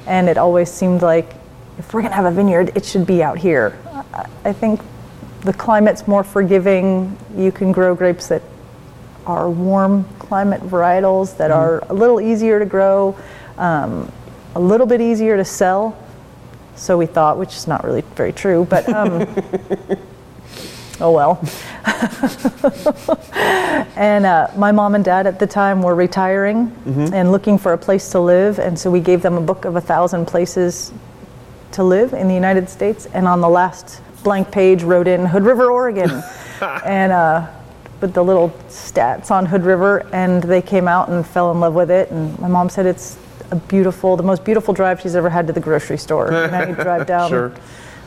[0.04, 1.34] and it always seemed like
[1.78, 3.78] if we're gonna have a vineyard, it should be out here.
[4.12, 4.80] I- I think
[5.42, 7.16] the climate's more forgiving.
[7.36, 8.42] You can grow grapes that
[9.24, 13.14] are warm climate varietals that are a little easier to grow,
[13.56, 14.10] um,
[14.56, 15.94] a little bit easier to sell.
[16.74, 19.28] So we thought, which is not really very true, but um,
[21.00, 21.38] oh well.
[23.96, 26.74] and uh, my mom and dad at the time were retiring
[27.12, 29.76] and looking for a place to live, and so we gave them a book of
[29.76, 30.92] a thousand places
[31.72, 35.44] to live in the United States, and on the last blank page wrote in Hood
[35.44, 36.10] River, Oregon,
[36.84, 37.46] and uh,
[38.00, 41.74] with the little stats on Hood River, and they came out and fell in love
[41.74, 42.10] with it.
[42.10, 43.16] And my mom said it's
[43.50, 46.32] a beautiful, the most beautiful drive she's ever had to the grocery store.
[46.32, 47.52] And you drive down Sure.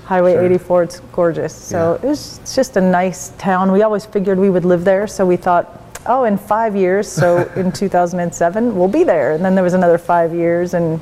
[0.10, 0.43] Highway Sure.
[0.45, 1.54] 84, it's gorgeous.
[1.54, 1.95] So Yeah.
[2.04, 3.72] it was it's just a nice town.
[3.72, 5.65] We always figured we would live there, so we thought,
[6.08, 9.34] oh, in five years, so in 2007, we'll be there.
[9.34, 11.00] And then there was another five years, and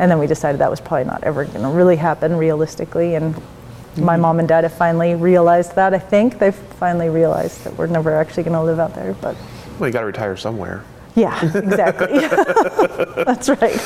[0.00, 3.14] and then we decided that was probably not ever going to really happen realistically.
[3.14, 4.22] And my Mm-hmm.
[4.22, 5.94] mom and dad have finally realized that.
[5.94, 9.36] I think they've finally realized that we're never actually going to live out there, but.
[9.78, 10.82] Well, you got to retire somewhere.
[11.14, 12.18] Yeah, exactly.
[13.24, 13.80] that's right.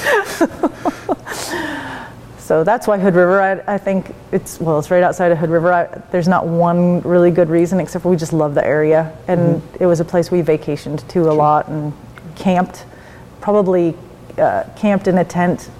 [2.53, 5.49] So that's why Hood River, I, I think it's, well, it's right outside of Hood
[5.49, 5.73] River.
[5.73, 9.17] I, there's not one really good reason except for we just love the area.
[9.27, 9.83] And mm-hmm.
[9.83, 11.95] it was a place we vacationed to a lot and
[12.37, 12.85] camped,
[13.41, 13.97] probably
[14.37, 15.71] uh, camped in a tent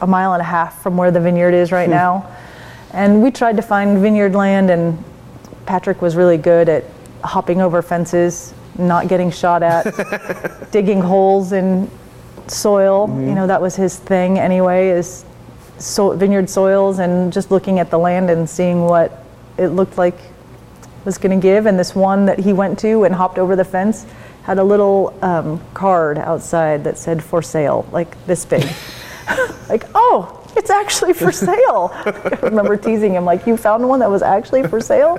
[0.00, 1.92] a mile and a half from where the vineyard is right hmm.
[1.92, 2.34] now.
[2.92, 5.04] And we tried to find vineyard land, and
[5.66, 6.84] Patrick was really good at
[7.22, 11.90] hopping over fences, not getting shot at, digging holes in
[12.46, 13.08] soil.
[13.08, 13.34] You mm-hmm.
[13.34, 15.26] know, that was his thing anyway, is
[15.78, 19.24] so, vineyard soils and just looking at the land and seeing what
[19.58, 20.18] it looked like
[21.04, 21.66] was going to give.
[21.66, 24.06] And this one that he went to and hopped over the fence
[24.42, 28.64] had a little um, card outside that said for sale, like this big.
[29.68, 31.90] like, oh, it's actually for sale.
[31.92, 35.18] I remember teasing him, like, you found one that was actually for sale?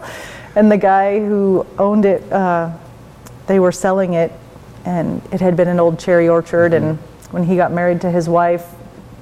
[0.56, 2.72] And the guy who owned it, uh,
[3.48, 4.32] they were selling it,
[4.86, 6.74] and it had been an old cherry orchard.
[6.74, 6.98] And
[7.32, 8.66] when he got married to his wife,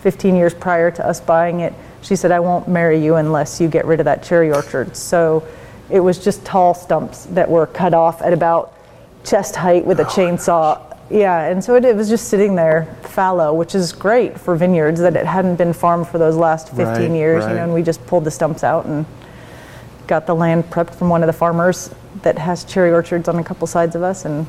[0.05, 3.67] 15 years prior to us buying it, she said, I won't marry you unless you
[3.67, 4.95] get rid of that cherry orchard.
[4.95, 5.43] So
[5.89, 8.71] it was just tall stumps that were cut off at about
[9.23, 10.95] chest height with a oh chainsaw.
[11.09, 14.99] Yeah, and so it, it was just sitting there fallow, which is great for vineyards
[15.01, 17.81] that it hadn't been farmed for those last 15 Right, years, you know, and we
[17.81, 19.07] just pulled the stumps out and
[20.05, 21.89] got the land prepped from one of the farmers
[22.21, 24.45] that has cherry orchards on a couple sides of us and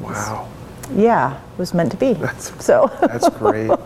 [0.00, 0.48] Wow.
[0.94, 2.12] yeah, it was meant to be.
[2.12, 3.70] That's- so That's great.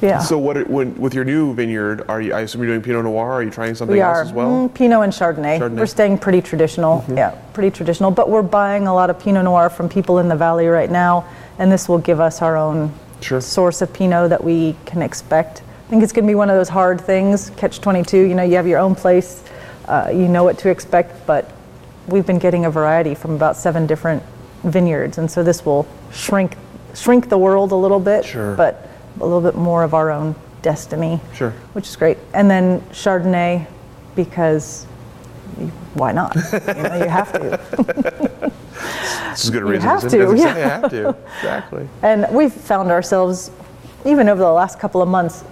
[0.00, 0.18] yeah.
[0.18, 2.32] so, what it- when, with your new vineyard, are you?
[2.34, 3.30] I assume you're doing Pinot Noir.
[3.32, 4.68] Are you trying something we else are as well?
[4.68, 5.58] Mm, Pinot and Chardonnay.
[5.58, 5.60] Chardonnay.
[5.60, 5.78] Mm-hmm.
[5.78, 7.04] We're staying pretty traditional.
[7.08, 8.10] Yeah, pretty traditional.
[8.10, 11.24] But we're buying a lot of Pinot Noir from people in the valley right now,
[11.58, 13.40] and this will give us our own Sure.
[13.40, 15.62] source of Pinot that we can expect.
[15.86, 17.50] I think it's going to be one of those hard things.
[17.56, 18.16] Catch 22.
[18.18, 19.42] You know, you have your own place.
[19.86, 21.50] Uh, you know what to expect, but
[22.08, 24.22] we've been getting a variety from about seven different
[24.64, 26.56] vineyards, and so this will shrink
[26.94, 28.54] shrink the world a little bit, Sure.
[28.56, 28.88] but
[29.20, 31.50] a little bit more of our own destiny Sure.
[31.74, 32.18] which is great.
[32.34, 33.66] And then Chardonnay,
[34.14, 34.84] because
[35.94, 36.34] why not?
[36.34, 36.42] you,
[36.74, 38.52] know, you have to.
[39.30, 39.82] This is good reason.
[39.82, 40.80] You have to, yeah.
[40.80, 41.08] have to.
[41.36, 41.88] Exactly.
[42.02, 43.50] And we've found ourselves,
[44.06, 45.44] even over the last couple of months,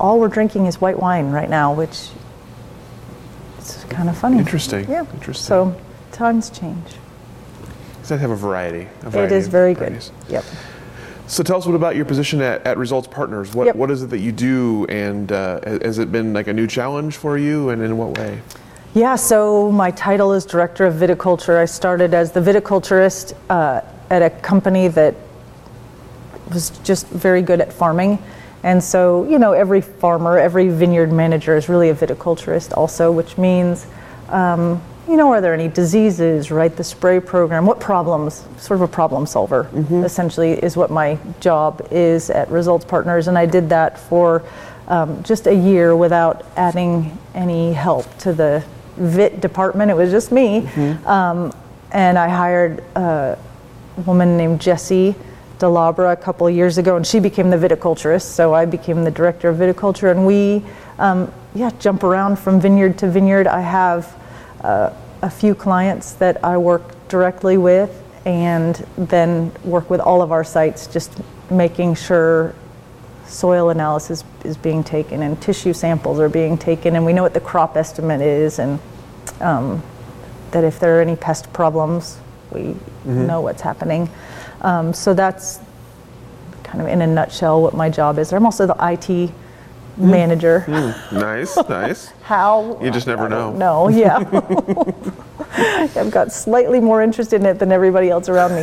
[0.00, 2.08] all we're drinking is white wine right now, which
[3.58, 4.38] is kind of funny.
[4.38, 4.88] Interesting.
[4.88, 5.04] Yeah.
[5.12, 5.34] Interesting.
[5.46, 5.80] So
[6.12, 6.94] times change.
[8.00, 8.88] Does that have a variety.
[9.02, 10.02] A It variety is of very good.
[10.28, 10.44] Yep.
[11.26, 13.54] So tell us what about your position at, at Results Partners.
[13.54, 13.76] What Yep.
[13.76, 17.16] what is it that you do, and uh, has it been like a new challenge
[17.16, 18.40] for you, and in what way?
[18.92, 21.56] Yeah, so my title is Director of Viticulture.
[21.56, 25.14] I started as the viticulturist uh, at a company that
[26.52, 28.18] was just very good at farming.
[28.62, 33.36] And so, you know, every farmer, every vineyard manager is really a viticulturist also, which
[33.36, 33.86] means,
[34.28, 36.74] um, you know, are there any diseases, right?
[36.74, 39.68] The spray program, what problems, sort of a problem solver,
[40.04, 43.28] essentially, is what my job is at Results Partners.
[43.28, 44.42] And I did that for
[44.88, 48.64] um, just a year without adding any help to the
[48.96, 49.90] VIT department.
[49.90, 50.66] It was just me.
[51.06, 51.52] Um,
[51.92, 53.38] and I hired a
[54.06, 55.14] woman named Jessie
[55.58, 58.22] DeLabra a couple of years ago, and she became the viticulturist.
[58.22, 60.62] So I became the director of viticulture, and we,
[60.98, 63.46] um, yeah, jump around from vineyard to vineyard.
[63.46, 64.16] I have
[64.64, 70.32] uh, a few clients that I work directly with, and then work with all of
[70.32, 72.54] our sites, just making sure
[73.26, 77.34] soil analysis is being taken and tissue samples are being taken, and we know what
[77.34, 78.80] the crop estimate is, and
[79.40, 79.82] um,
[80.50, 82.18] that if there are any pest problems,
[82.50, 82.74] we
[83.04, 84.08] know what's happening.
[84.62, 85.60] Um, so that's
[86.62, 88.32] kind of in a nutshell what my job is.
[88.32, 89.30] I'm also the IT
[89.96, 90.64] manager.
[91.12, 92.06] Nice, nice.
[92.22, 92.80] How?
[92.82, 93.52] You just never know.
[93.52, 94.18] No, yeah.
[95.56, 98.62] I've got slightly more interest in it than everybody else around me.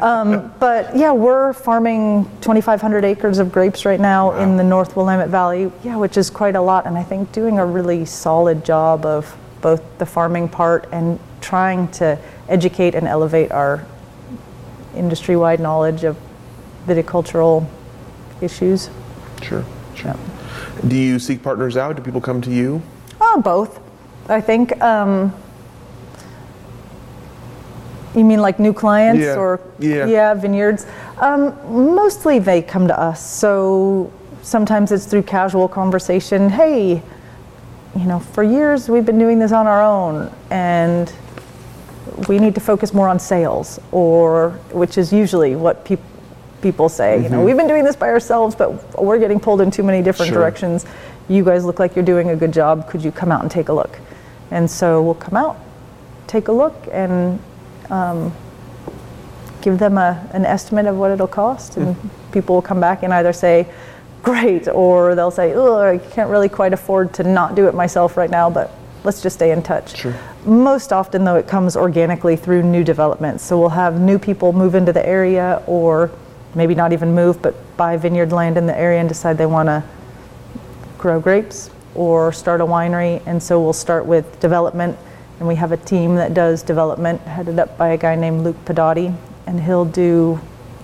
[0.00, 5.28] Um, but yeah, we're farming 2,500 acres of grapes right now in the North Willamette
[5.28, 9.06] Valley, yeah, which is quite a lot, and I think doing a really solid job
[9.06, 12.18] of both the farming part and trying to
[12.48, 13.86] educate and elevate our
[14.96, 16.16] industry-wide knowledge of
[16.86, 17.66] viticultural
[18.40, 18.90] issues.
[19.42, 19.64] Sure,
[19.94, 20.16] sure.
[20.88, 21.96] Do you seek partners out?
[21.96, 22.82] Do people come to you?
[23.20, 23.80] Oh, both.
[24.28, 24.80] I think.
[24.82, 25.32] Um,
[28.14, 30.34] you mean like new clients Yeah, or yeah.
[30.34, 30.86] vineyards?
[31.18, 31.54] Um,
[31.94, 33.24] mostly they come to us.
[33.24, 36.50] So sometimes it's through casual conversation.
[36.50, 37.02] Hey,
[37.96, 41.10] you know, for years we've been doing this on our own and
[42.28, 46.00] we need to focus more on sales, or which is usually what peop
[46.62, 47.22] people say.
[47.22, 50.02] You know, we've been doing this by ourselves, but we're getting pulled in too many
[50.02, 50.38] different Sure.
[50.40, 50.86] directions.
[51.28, 52.88] You guys look like you're doing a good job.
[52.88, 53.98] Could you come out and take a look?
[54.50, 55.56] And so we'll come out,
[56.26, 57.38] take a look, and
[57.90, 58.32] um,
[59.60, 61.96] give them a, an estimate of what it'll cost, and
[62.32, 63.66] people will come back and either say,
[64.22, 68.16] "Great," or they'll say, "Oh, I can't really quite afford to not do it myself
[68.16, 68.70] right now, but
[69.04, 70.14] let's just stay in touch." Sure.
[70.44, 73.44] Most often, though, it comes organically through new developments.
[73.44, 76.10] So we'll have new people move into the area, or
[76.54, 79.68] maybe not even move, but buy vineyard land in the area and decide they want
[79.68, 79.82] to
[80.98, 83.22] grow grapes or start a winery.
[83.26, 84.98] And so we'll start with development,
[85.38, 88.56] and we have a team that does development, headed up by a guy named Luke
[88.64, 89.14] Padotti,
[89.46, 90.40] and he'll do,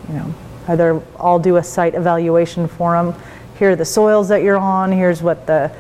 [0.09, 0.35] you know,
[0.69, 3.15] either I'll do a site evaluation for them.
[3.59, 4.93] Here are the soils that you're on.
[4.93, 5.71] Here's what the,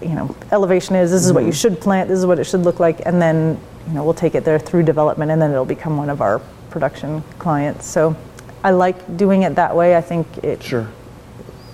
[0.00, 1.10] you know, elevation is.
[1.10, 1.56] This is what you mm-hmm.
[1.56, 2.08] should plant.
[2.08, 4.58] This is what it should look like, and then, you know, we'll take it there
[4.58, 6.38] through development, and then it'll become one of our
[6.70, 7.86] production clients.
[7.86, 8.16] So.
[8.64, 9.96] I like doing it that way.
[9.96, 10.86] I think it, Sure.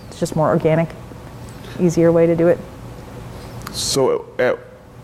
[0.08, 0.88] it's just more organic,
[1.78, 2.58] easier way to do it.
[3.72, 4.54] So, uh,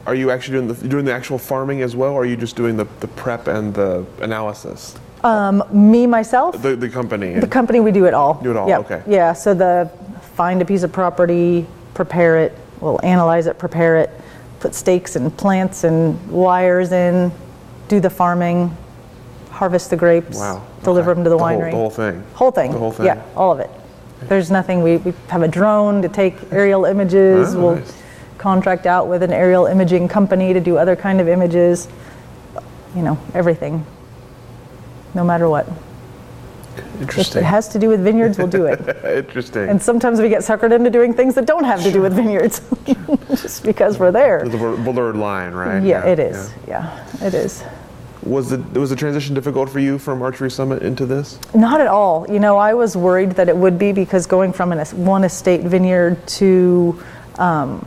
[0.07, 2.57] are you actually doing the doing the actual farming as well, or are you just
[2.57, 4.97] doing the, the prep and the analysis?
[5.73, 7.39] Me myself, The the company.
[7.39, 8.35] the company, we do it all.
[8.43, 8.79] Do it all, Yeah.
[8.81, 9.03] okay.
[9.07, 9.33] Yeah.
[9.33, 9.91] So the
[10.35, 14.11] find a piece of property, prepare it, we'll analyze it, prepare it,
[14.61, 17.31] put stakes and plants and wires in,
[17.89, 18.77] do the farming,
[19.55, 20.63] harvest the grapes, wow.
[20.83, 21.19] deliver Okay.
[21.19, 21.71] them to the, whole- winery.
[21.71, 22.25] the whole thing.
[22.35, 22.73] Whole thing.
[22.73, 23.07] The whole thing.
[23.07, 23.71] Yeah, all of it.
[24.23, 27.55] There's nothing, we, we have a drone to take aerial images.
[27.55, 28.03] Oh, we'll nice.
[28.39, 31.89] contract out with an aerial imaging company to do other kind of images.
[32.97, 33.85] You know, everything.
[35.15, 35.67] No matter what.
[36.77, 37.43] If Interesting.
[37.43, 38.81] it has to do with vineyards, we'll do it.
[39.05, 39.69] Interesting.
[39.69, 42.63] And sometimes we get suckered into doing things that don't have to do with vineyards,
[43.29, 44.43] just because we're there.
[44.49, 45.83] the blur- blurred line, right?
[45.83, 46.53] Yeah, it is.
[46.67, 47.63] Yeah, it is.
[48.25, 51.39] Was the was the transition difficult for you from Archery Summit into this?
[51.55, 52.27] Not at all.
[52.31, 55.61] You know, I was worried that it would be because going from an, one estate
[55.61, 57.03] vineyard to
[57.37, 57.87] um,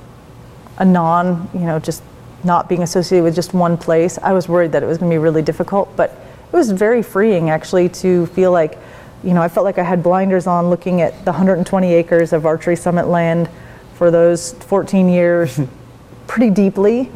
[0.77, 2.03] a non, you know, just
[2.43, 5.13] not being associated with just one place, I was worried that it was going to
[5.13, 5.95] be really difficult.
[5.95, 8.77] But it was very freeing actually to feel like,
[9.23, 12.45] you know, I felt like I had blinders on looking at the 120 acres of
[12.45, 13.49] Archery Summit land
[13.95, 15.59] for those 14 years
[16.27, 17.09] pretty deeply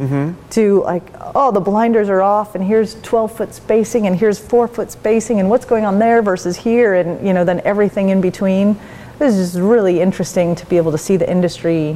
[0.52, 1.04] to like,
[1.36, 5.39] oh, the blinders are off and here's 12 foot spacing and here's four foot spacing
[5.39, 8.80] and what's going on there versus here and, you know, then everything in between.
[9.19, 11.95] Was just really interesting to be able to see the industry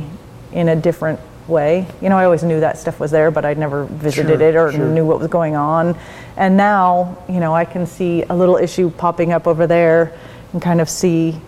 [0.51, 1.87] in a different way.
[1.99, 4.55] You know, I always knew that stuff was there, but I'd never visited Sure, it
[4.55, 4.85] or sure.
[4.85, 5.97] knew what was going on.
[6.37, 10.13] And now, you know, I can see a little issue popping up over there
[10.53, 11.39] and kind of see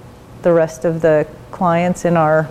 [0.42, 2.50] the rest of the clients in our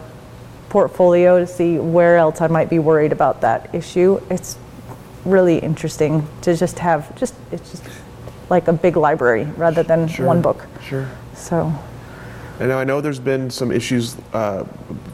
[0.69, 4.21] portfolio to see where else I might be worried about that issue.
[4.31, 4.59] It's
[5.25, 7.83] really interesting to just have just it's just
[8.49, 10.27] like a big library rather than Sure.
[10.27, 10.67] one book.
[10.83, 11.09] Sure.
[11.35, 11.73] So
[12.61, 14.17] And now I know there's been some issues.
[14.33, 14.65] Uh,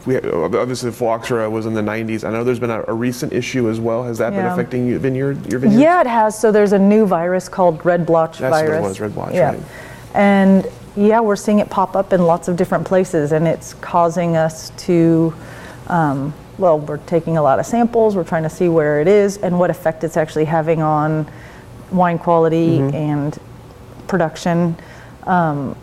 [0.05, 2.23] we obviously phylloxera was in the 90s.
[2.23, 4.03] I know there's been a, a recent issue as well.
[4.03, 5.79] Has that been affecting you, vineyard your vineyard?
[5.79, 6.39] yeah, it has.
[6.39, 9.51] So there's a new virus called red blotch That's what it was, red blotch, Yeah.
[9.51, 9.59] right.
[10.13, 14.35] And yeah, we're seeing it pop up in lots of different places, and it's causing
[14.35, 15.33] us to.
[15.87, 18.15] Um, well, we're taking a lot of samples.
[18.15, 21.27] We're trying to see where it is and what effect it's actually having on
[21.91, 22.95] wine quality Mm-hmm.
[22.95, 23.39] and
[24.07, 24.75] production.
[25.23, 25.75] Um,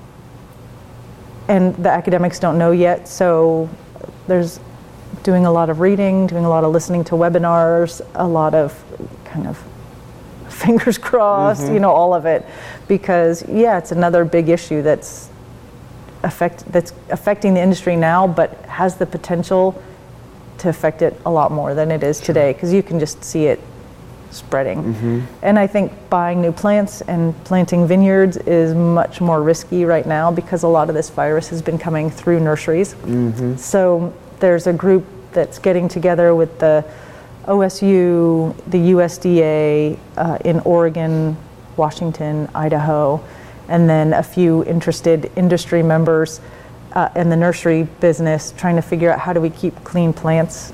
[1.48, 3.68] and the academics don't know yet, so
[4.28, 4.60] there's
[5.24, 8.84] doing a lot of reading, doing a lot of listening to webinars, a lot of
[9.24, 9.60] kind of
[10.60, 11.74] fingers crossed, Mm-hmm.
[11.74, 12.44] you know, all of it,
[12.88, 15.28] because yeah, it's another big issue that's
[16.22, 19.80] affect that's affecting the industry now, but has the potential
[20.58, 23.46] to affect it a lot more than it is today, because you can just see
[23.46, 23.58] it
[24.30, 24.82] spreading.
[24.94, 25.20] Mm-hmm.
[25.42, 30.30] And I think buying new plants and planting vineyards is much more risky right now
[30.30, 32.94] because a lot of this virus has been coming through nurseries.
[33.58, 36.84] So there's a group that's getting together with the
[37.44, 41.36] OSU, the USDA uh, in Oregon,
[41.76, 43.22] Washington, Idaho,
[43.68, 46.40] and then a few interested industry members
[46.92, 50.72] uh, in the nursery business trying to figure out how do we keep clean plants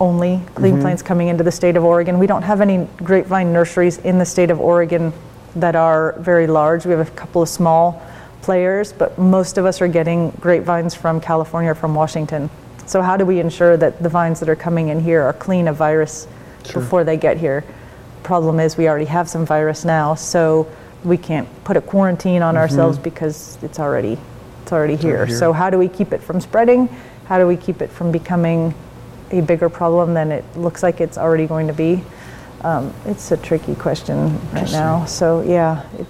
[0.00, 2.18] only clean plants coming into the state of Oregon.
[2.18, 5.12] We don't have any grapevine nurseries in the state of Oregon
[5.54, 6.84] that are very large.
[6.84, 8.02] We have a couple of small
[8.42, 12.50] players, but most of us are getting grapevines from California or from Washington.
[12.86, 15.68] So how do we ensure that the vines that are coming in here are clean
[15.68, 16.26] of virus
[16.72, 17.64] before they get here?
[18.22, 20.66] Problem is we already have some virus now, so
[21.04, 24.18] we can't put a quarantine on ourselves because it's already
[24.62, 25.26] it's already here.
[25.26, 25.36] here.
[25.36, 26.88] So how do we keep it from spreading?
[27.26, 28.74] How do we keep it from becoming
[29.30, 32.02] a bigger problem than it looks like it's already going to be?
[32.62, 35.04] Um, it's a tricky question right now.
[35.04, 36.06] So yeah, it,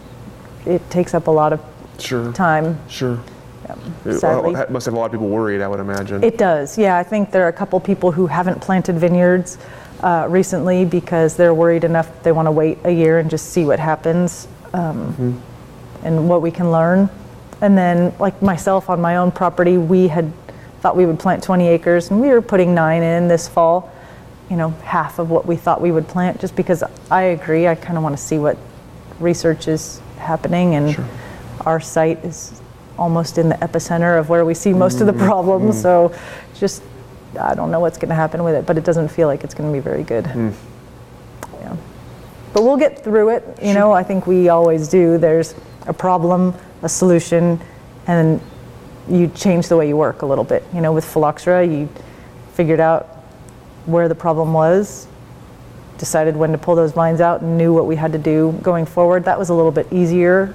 [0.67, 1.61] it takes up a lot of
[1.99, 2.33] Sure.
[2.33, 2.79] time.
[2.89, 3.19] Sure.
[4.05, 4.53] It- sadly.
[4.53, 6.23] well, it must have a lot of people worried, I would imagine.
[6.25, 6.97] It does, yeah.
[6.97, 9.59] I think there are a couple people who haven't planted vineyards
[10.03, 13.65] uh, recently because they're worried enough they want to wait a year and just see
[13.65, 15.43] what happens um,
[16.05, 17.09] and what we can learn.
[17.63, 20.31] And then, like myself on my own property, we had
[20.81, 23.91] thought we would plant 20 acres and we were putting nine in this fall.
[24.51, 27.67] You know, half of what we thought we would plant, just because I agree.
[27.67, 28.57] I kind of want to see what
[29.19, 31.05] research is happening, and Sure.
[31.65, 32.61] our site is
[32.99, 35.27] almost in the epicenter of where we see most of the mm-hmm.
[35.27, 35.77] problems.
[35.77, 35.83] Mm.
[35.83, 36.15] So,
[36.55, 36.83] just
[37.39, 39.55] I don't know what's going to happen with it, but it doesn't feel like it's
[39.55, 40.25] going to be very good.
[40.25, 40.55] Mm.
[41.61, 41.77] Yeah.
[42.53, 43.59] But we'll get through it.
[43.63, 45.19] You know, I think we always do.
[45.19, 45.55] There's
[45.87, 47.61] a problem, a solution,
[48.07, 48.41] and
[49.09, 50.65] you change the way you work a little bit.
[50.75, 51.89] You know, with Phylloxera, you
[52.55, 53.07] figured out
[53.85, 55.07] where the problem was,
[55.99, 58.87] decided when to pull those vines out, and knew what we had to do going
[58.87, 59.25] forward.
[59.25, 60.55] That was a little bit easier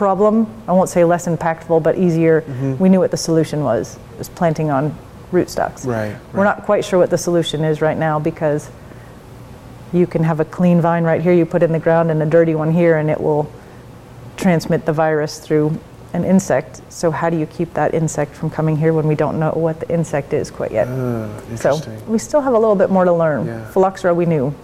[0.00, 0.46] problem.
[0.66, 2.42] I won't say less impactful, but easier.
[2.78, 3.96] We knew what the solution was.
[4.14, 4.96] It was planting on
[5.30, 5.86] rootstocks.
[5.86, 8.70] Right, We're not quite sure what the solution is right now because
[9.92, 12.26] you can have a clean vine right here you put in the ground and a
[12.26, 13.44] dirty one here and it will
[14.38, 15.78] transmit the virus through
[16.14, 16.80] an insect.
[16.88, 19.80] So how do you keep that insect from coming here when we don't know what
[19.80, 20.88] the insect is quite yet?
[20.88, 21.76] Ah, so
[22.08, 23.46] we still have a little bit more to learn.
[23.46, 23.70] Yeah.
[23.72, 24.54] Phylloxera we knew.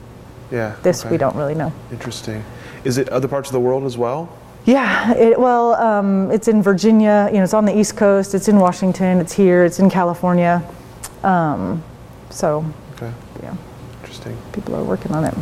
[0.51, 0.77] yeah.
[0.83, 1.73] This we don't really know.
[1.93, 2.43] Interesting.
[2.85, 4.29] Is it other parts of the world as well?
[4.67, 7.29] Yeah, it, well, um, it's in Virginia.
[7.31, 8.35] You know, it's on the East Coast.
[8.35, 9.21] It's in Washington.
[9.21, 9.65] It's here.
[9.65, 10.61] It's in California.
[11.23, 11.83] Um,
[12.31, 12.65] so,
[12.97, 13.13] Okay.
[13.43, 13.55] yeah,
[14.03, 14.37] Interesting.
[14.53, 15.35] people are working on it.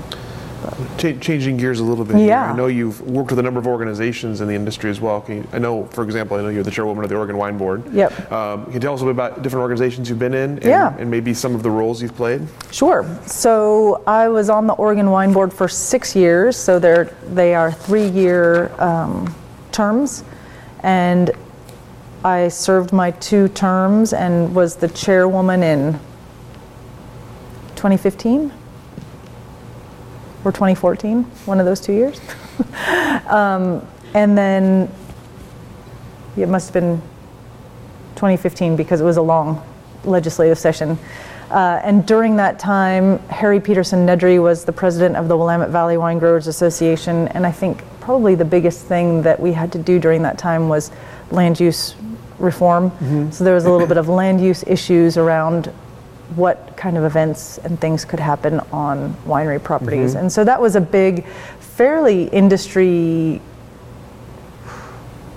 [0.98, 2.16] Ch- changing gears a little bit.
[2.16, 2.28] here.
[2.28, 2.52] Yeah.
[2.52, 5.20] I know you've worked with a number of organizations in the industry as well.
[5.20, 7.58] Can you, I know, for example, I know you're the chairwoman of the Oregon Wine
[7.58, 7.82] Board.
[7.92, 8.32] Yep.
[8.32, 10.94] Um, can you tell us a bit about different organizations you've been in and, Yeah.
[10.98, 12.42] and maybe some of the roles you've played?
[12.70, 13.04] Sure.
[13.26, 16.56] So I was on the Oregon Wine Board for six years.
[16.56, 19.34] So they're they are three-year um,
[19.72, 20.24] terms,
[20.82, 21.30] and
[22.24, 25.92] I served my two terms and was the chairwoman in
[27.76, 28.50] 2015
[30.44, 32.20] or 2014, one of those two years.
[33.28, 34.90] um, and then
[36.36, 37.00] it must have been
[38.16, 39.64] 2015 because it was a long
[40.04, 40.98] legislative session.
[41.50, 45.96] Uh, and during that time, Harry Peterson Nedry was the president of the Willamette Valley
[45.96, 47.28] Wine Growers Association.
[47.28, 50.68] And I think probably the biggest thing that we had to do during that time
[50.68, 50.90] was
[51.30, 51.94] land use
[52.38, 52.90] reform.
[53.32, 55.72] So there was a little bit of land use issues around
[56.36, 60.10] what kind of events and things could happen on winery properties.
[60.10, 60.20] Mm-hmm.
[60.20, 61.26] And so that was a big,
[61.60, 63.40] fairly industry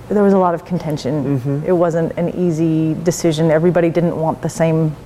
[0.08, 1.38] there was a lot of contention.
[1.38, 1.66] Mm-hmm.
[1.66, 3.50] It wasn't an easy decision.
[3.50, 4.96] Everybody didn't want the same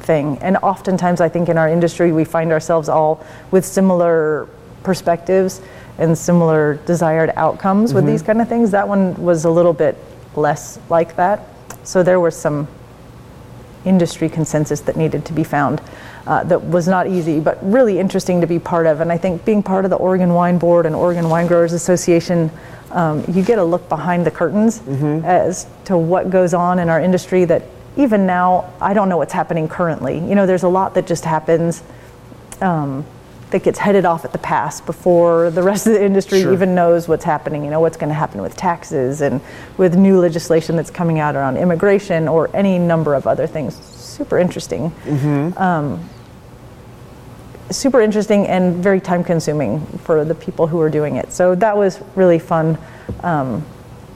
[0.00, 0.38] thing.
[0.38, 4.48] And oftentimes, I think in our industry, we find ourselves all with similar
[4.82, 5.60] perspectives
[5.98, 8.12] and similar desired outcomes with mm-hmm.
[8.12, 8.70] these kind of things.
[8.70, 9.96] That one was a little bit
[10.34, 11.40] less like that.
[11.84, 12.68] So there were some
[13.86, 15.80] industry consensus that needed to be found
[16.26, 19.00] uh, that was not easy, but really interesting to be part of.
[19.00, 22.50] And I think being part of the Oregon Wine Board and Oregon Wine Growers Association,
[22.90, 24.82] um, you get a look behind the curtains
[25.24, 27.62] as to what goes on in our industry that
[27.96, 30.18] even now, I don't know what's happening currently.
[30.18, 31.82] You know, there's a lot that just happens
[32.60, 33.06] um,
[33.50, 36.52] that gets headed off at the pass before the rest of the industry Sure.
[36.52, 37.64] even knows what's happening.
[37.64, 39.40] You know, what's going to happen with taxes and
[39.76, 43.76] with new legislation that's coming out around immigration or any number of other things.
[43.76, 44.92] Super interesting.
[45.56, 46.08] Um,
[47.70, 51.32] super interesting and very time consuming for the people who are doing it.
[51.32, 52.78] So that was really fun
[53.22, 53.64] um,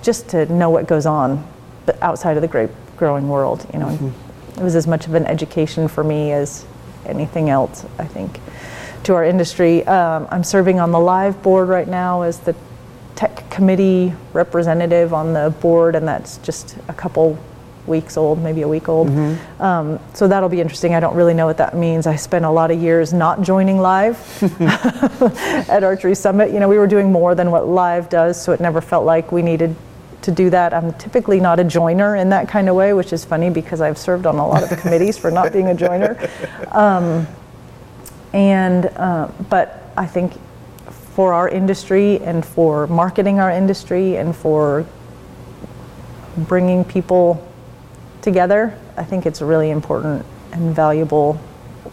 [0.03, 1.47] just to know what goes on
[2.01, 3.67] outside of the grape growing world.
[3.73, 4.13] You know,
[4.57, 6.65] it was as much of an education for me as
[7.07, 8.39] anything else, I think,
[9.05, 9.87] to our industry.
[9.87, 12.55] Um, I'm serving on the live board right now as the
[13.17, 17.39] tech committee representative on the board, and that's just a couple
[17.87, 19.09] weeks old, maybe a week old.
[19.59, 20.95] Um, so that'll be interesting.
[20.95, 22.07] I don't really know what that means.
[22.07, 24.17] I spent a lot of years not joining live
[24.61, 26.53] at Archery Summit.
[26.53, 29.33] You know, we were doing more than what live does, so it never felt like
[29.33, 29.75] we needed
[30.23, 30.73] to do that.
[30.75, 33.99] I'm typically not a joiner in that kind of way, which is funny because I've
[33.99, 36.17] served on a lot of committees for not being a joiner.
[36.71, 37.27] Um,
[38.33, 40.33] and uh, but I think
[41.15, 44.87] for our industry and for marketing our industry and for
[46.37, 47.47] bringing people
[48.23, 51.41] together, I think it's a really important and valuable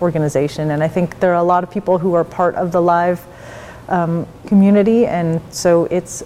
[0.02, 0.72] organization.
[0.72, 3.26] And I think there are a lot of people who are part of the live
[3.90, 6.24] um, community, and so it's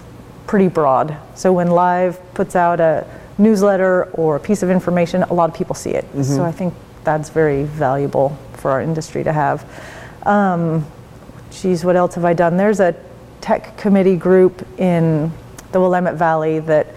[0.47, 1.15] pretty broad.
[1.35, 3.07] So when Live puts out a
[3.37, 6.05] newsletter or a piece of information, a lot of people see it.
[6.23, 9.65] So I think that's very valuable for our industry to have.
[10.23, 10.85] Um,
[11.51, 12.57] geez, what else have I done?
[12.57, 12.95] There's a
[13.41, 15.31] tech committee group in
[15.71, 16.87] the Willamette Valley that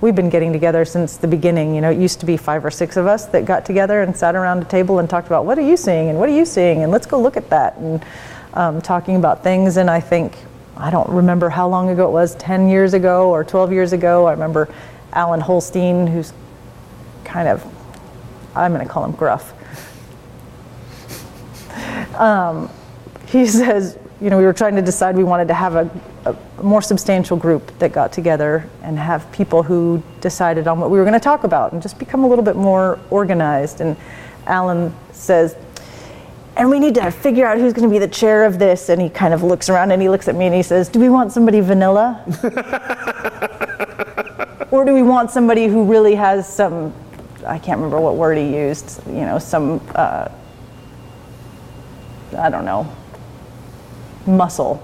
[0.00, 1.74] we've been getting together since the beginning.
[1.74, 4.16] You know, it used to be five or six of us that got together and
[4.16, 6.44] sat around a table and talked about what are you seeing and what are you
[6.44, 8.04] seeing and let's go look at that and
[8.54, 9.76] um, talking about things.
[9.76, 10.36] And I think
[10.76, 14.26] I don't remember how long ago it was 10 years ago or 12 years ago.
[14.26, 14.68] I remember
[15.12, 16.32] Allen Holstein, who's
[17.24, 17.64] kind of,
[18.56, 19.54] I'm going to call him gruff.
[22.14, 22.70] Um,
[23.26, 25.90] he says, you know, we were trying to decide we wanted to have a,
[26.26, 30.98] a, more substantial group that got together and have people who decided on what we
[30.98, 33.80] were going to talk about and just become a little bit more organized.
[33.80, 33.96] And
[34.46, 35.56] Allen says,
[36.56, 38.90] and we need to figure out who's going to be the chair of this.
[38.90, 41.00] And he kind of looks around and he looks at me and he says, Do
[41.00, 42.22] we want somebody vanilla?
[44.70, 46.94] or do we want somebody who really has some,
[47.46, 50.28] I can't remember what word he used, you know, some, uh,
[52.34, 52.90] I don't know,
[54.26, 54.82] muscle.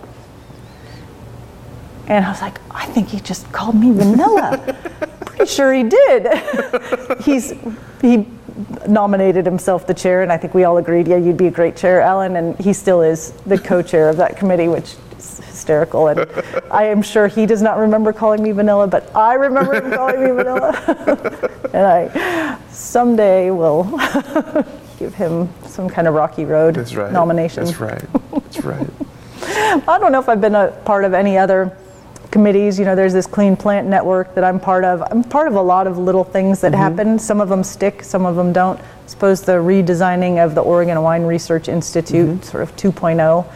[2.07, 4.59] And I was like, I think he just called me vanilla.
[5.27, 6.27] Pretty sure he did.
[7.23, 7.53] He's
[8.01, 8.27] he
[8.89, 11.77] nominated himself the chair, and I think we all agreed, yeah, you'd be a great
[11.77, 12.37] chair, Allen.
[12.37, 16.09] And he still is the co-chair of that committee, which is hysterical.
[16.09, 16.27] And
[16.71, 20.25] I am sure he does not remember calling me vanilla, but I remember him calling
[20.25, 21.51] me vanilla.
[21.73, 23.85] and I someday will
[24.99, 27.13] give him some kind of Rocky Road That's right.
[27.13, 27.65] nomination.
[27.65, 28.05] That's right.
[28.33, 28.89] That's right.
[29.89, 31.77] I don't know if I've been a part of any other
[32.31, 32.79] committees.
[32.79, 35.03] You know, there's this Clean Plant Network that I'm part of.
[35.03, 37.19] I'm part of a lot of little things that happen.
[37.19, 38.79] Some of them stick, some of them don't.
[38.81, 43.47] I suppose the redesigning of the Oregon Wine Research Institute, sort of 2.0,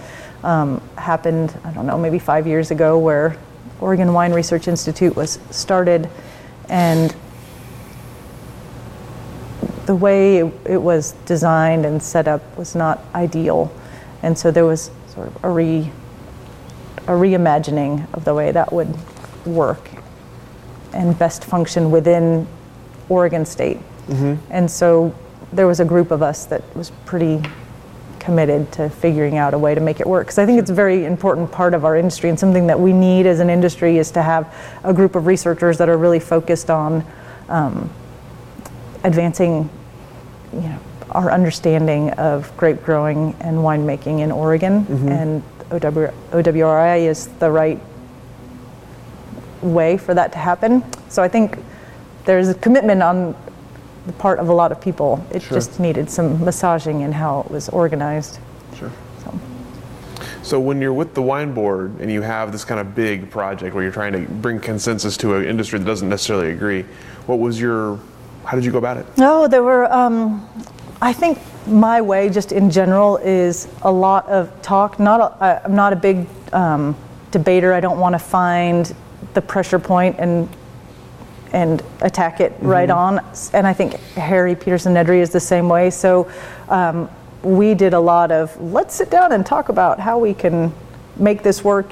[0.45, 3.37] um, happened, I don't know, maybe five years ago, where
[3.81, 6.09] Oregon Wine Research Institute was started
[6.69, 7.15] and
[9.87, 13.73] the way it, it was designed and set up was not ideal.
[14.23, 15.91] And so there was sort of a, re,
[17.07, 18.95] a reimagining of the way that would
[19.45, 19.91] work
[20.93, 22.47] and best function within
[23.09, 23.79] Oregon State.
[24.51, 25.15] And so
[25.53, 27.43] there was a group of us that was pretty
[28.19, 30.27] committed to figuring out a way to make it work.
[30.27, 32.93] Because I think it's a very important part of our industry and something that we
[32.93, 34.55] need as an industry is to have
[34.85, 37.05] a group of researchers that are really focused on
[37.49, 37.91] um,
[39.05, 39.69] advancing
[40.53, 40.79] you know,
[41.11, 44.85] our understanding of grape growing and winemaking in Oregon.
[44.85, 45.09] Mm-hmm.
[45.09, 47.81] And OW, OWRI is the right
[49.63, 50.85] way for that to happen.
[51.09, 51.59] So I think
[52.25, 53.35] there's a commitment on
[54.07, 55.25] the part of a lot of people.
[55.31, 55.57] It Sure.
[55.57, 58.39] just needed some massaging in how it was organized.
[58.77, 58.91] Sure.
[59.25, 59.39] So.
[60.43, 63.75] So when you're with the wine board and you have this kind of big project
[63.75, 66.85] where you're trying to bring consensus to an industry that doesn't necessarily agree,
[67.27, 67.99] what was your,
[68.53, 69.07] how did you go about it?
[69.17, 69.91] No, there were.
[69.91, 70.47] Um,
[71.01, 75.01] I think my way, just in general, is a lot of talk.
[75.01, 76.95] Not, a, I- I'm not a big um,
[77.31, 77.73] debater.
[77.73, 78.95] I don't want to find
[79.33, 80.51] the pressure point and
[81.55, 83.21] and attack it right on.
[83.55, 85.89] And I think Harry Peterson Nedry is the same way.
[85.89, 86.31] So
[86.69, 87.09] um,
[87.43, 90.75] we did a lot of let's sit down and talk about how we can
[91.17, 91.91] make this work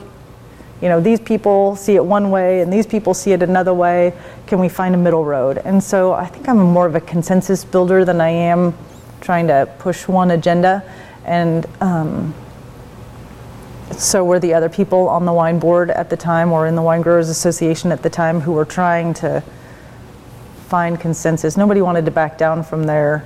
[0.80, 4.14] you know, these people see it one way and these people see it another way.
[4.46, 5.58] Can we find a middle road?
[5.58, 8.74] And so I think I'm more of a consensus builder than I am
[9.20, 10.82] trying to push one agenda.
[11.24, 12.34] And um,
[13.92, 16.82] so were the other people on the wine board at the time or in the
[16.82, 19.42] Wine Growers Association at the time who were trying to
[20.68, 21.56] find consensus.
[21.56, 23.24] Nobody wanted to back down from their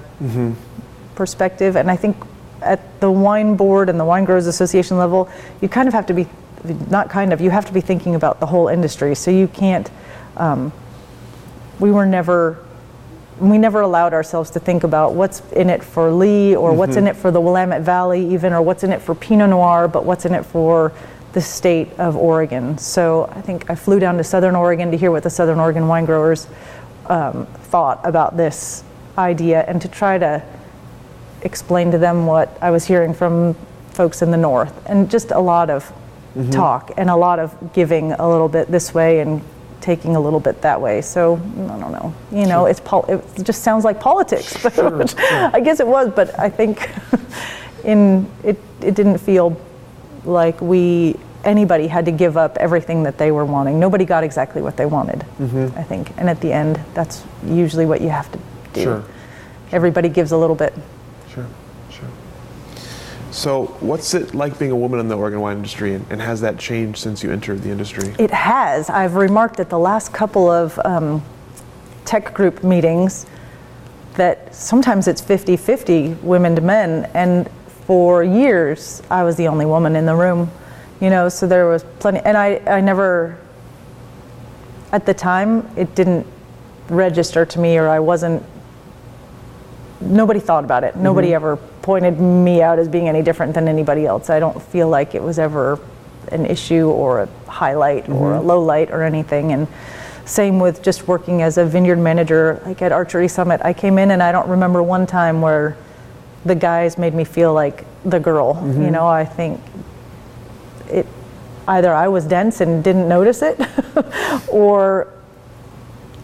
[1.15, 1.77] perspective.
[1.77, 2.17] And I think
[2.63, 5.29] at the wine board and the wine growers association level,
[5.61, 6.27] you kind of have to be,
[6.65, 9.15] not kind of, you have to be thinking about the whole industry.
[9.15, 9.91] So you can't,
[10.37, 10.73] um,
[11.79, 12.65] we were never,
[13.41, 17.07] we never allowed ourselves to think about what's in it for Leigh or what's in
[17.07, 20.25] it for the Willamette Valley even, or what's in it for Pinot Noir, but what's
[20.25, 20.93] in it for
[21.33, 22.79] the state of Oregon.
[22.79, 25.89] So I think I flew down to Southern Oregon to hear what the Southern Oregon
[25.89, 26.47] wine growers
[27.07, 28.85] um, thought about this
[29.19, 30.43] idea and to try to
[31.43, 33.55] explain to them what I was hearing from
[33.91, 35.93] folks in the north, and just a lot of
[36.37, 36.51] Mm-hmm.
[36.51, 39.41] talk and a lot of giving a little bit this way and
[39.81, 41.01] taking a little bit that way.
[41.01, 45.61] So I don't know, you know, it's pol- it just sounds like politics, which I
[45.61, 46.91] guess it was, but I think
[47.85, 49.61] in it it didn't feel
[50.25, 53.79] like we anybody had to give up everything that they were wanting.
[53.79, 55.79] Nobody got exactly what they wanted, mm-hmm.
[55.79, 58.39] I think, and at the end, that's usually what you have to
[58.73, 58.83] do.
[58.83, 59.05] Sure.
[59.71, 60.75] Everybody gives a little bit.
[63.35, 66.41] So, what's it like being a woman in the Oregon wine industry, and, and has
[66.43, 68.15] that changed since you entered the industry?
[68.17, 68.89] It has.
[68.89, 71.21] I've remarked at the last couple of um,
[72.05, 73.27] tech group meetings,
[74.15, 77.11] that sometimes it's 50 50 women to men.
[77.13, 77.51] And
[77.87, 80.49] for years, I was the only woman in the room,
[81.01, 82.21] you know, so there was plenty.
[82.21, 83.37] And I, I never,
[84.93, 86.25] at the time, it didn't
[86.89, 88.45] register to me or I wasn't,
[90.01, 90.95] nobody thought about it.
[90.95, 94.31] Nobody ever pointed me out as being any different than anybody else.
[94.31, 95.79] I don't feel like it was ever
[96.33, 98.47] an issue or a highlight or a mm-hmm.
[98.47, 99.53] low light or anything.
[99.53, 99.69] And
[100.25, 103.61] same with just working as a vineyard manager, like at Archery Summit.
[103.63, 105.77] I came in and I don't remember one time where
[106.47, 108.55] the guys made me feel like the girl.
[108.55, 108.91] You mm-hmm.
[108.91, 109.61] know, I think
[110.89, 111.07] it
[111.69, 113.61] either I was dense and didn't notice it,
[114.49, 115.13] or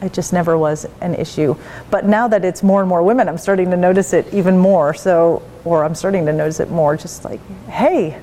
[0.00, 1.54] it just never was an issue.
[1.90, 4.94] But now that it's more and more women, I'm starting to notice it even more.
[4.94, 6.96] So, or I'm starting to notice it more.
[6.96, 8.20] Just like, hey,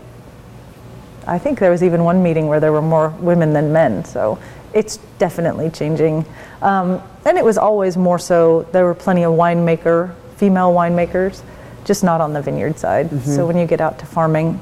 [1.27, 4.05] I think there was even one meeting where there were more women than men.
[4.05, 4.39] So
[4.73, 6.25] it's definitely changing.
[6.61, 11.41] Um, and it was always more so, there were plenty of winemaker, female winemakers,
[11.83, 13.09] just not on the vineyard side.
[13.23, 14.59] So when you get out to farming,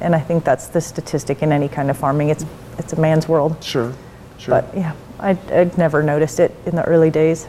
[0.00, 2.44] and I think that's the statistic in any kind of farming, it's,
[2.78, 3.62] it's a man's world.
[3.62, 3.92] Sure.
[4.38, 4.62] Sure.
[4.62, 7.46] But yeah, I, I'd never noticed it in the early days.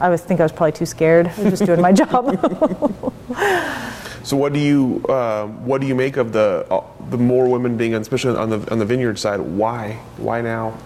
[0.00, 1.28] I was think I was probably too scared.
[1.28, 2.38] I was just doing my job.
[4.24, 7.76] So what do you uh, what do you make of the uh, the more women
[7.76, 9.38] being, especially on the on the vineyard side?
[9.40, 10.78] Why why now?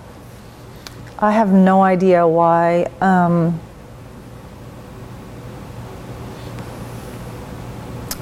[1.21, 2.87] I have no idea why.
[3.01, 3.61] Um,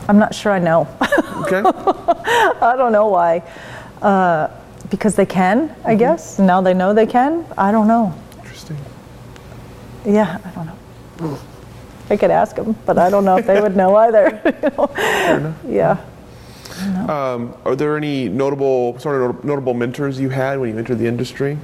[0.09, 0.87] I'm not sure I know.
[1.47, 1.63] Okay.
[1.65, 3.43] I don't know why.
[4.03, 4.49] Uh,
[4.91, 6.39] because they can, I guess.
[6.39, 7.45] Now they know they can.
[7.59, 8.15] I don't know.
[10.07, 10.15] Interesting.
[10.15, 11.39] Yeah, I don't know.
[12.09, 14.41] I could ask them, but I don't know if they would know either.
[14.63, 15.55] you know?
[15.67, 15.99] Yeah.
[17.09, 21.07] Um, are there any notable sort of notable mentors you had when you entered the
[21.07, 21.59] industry?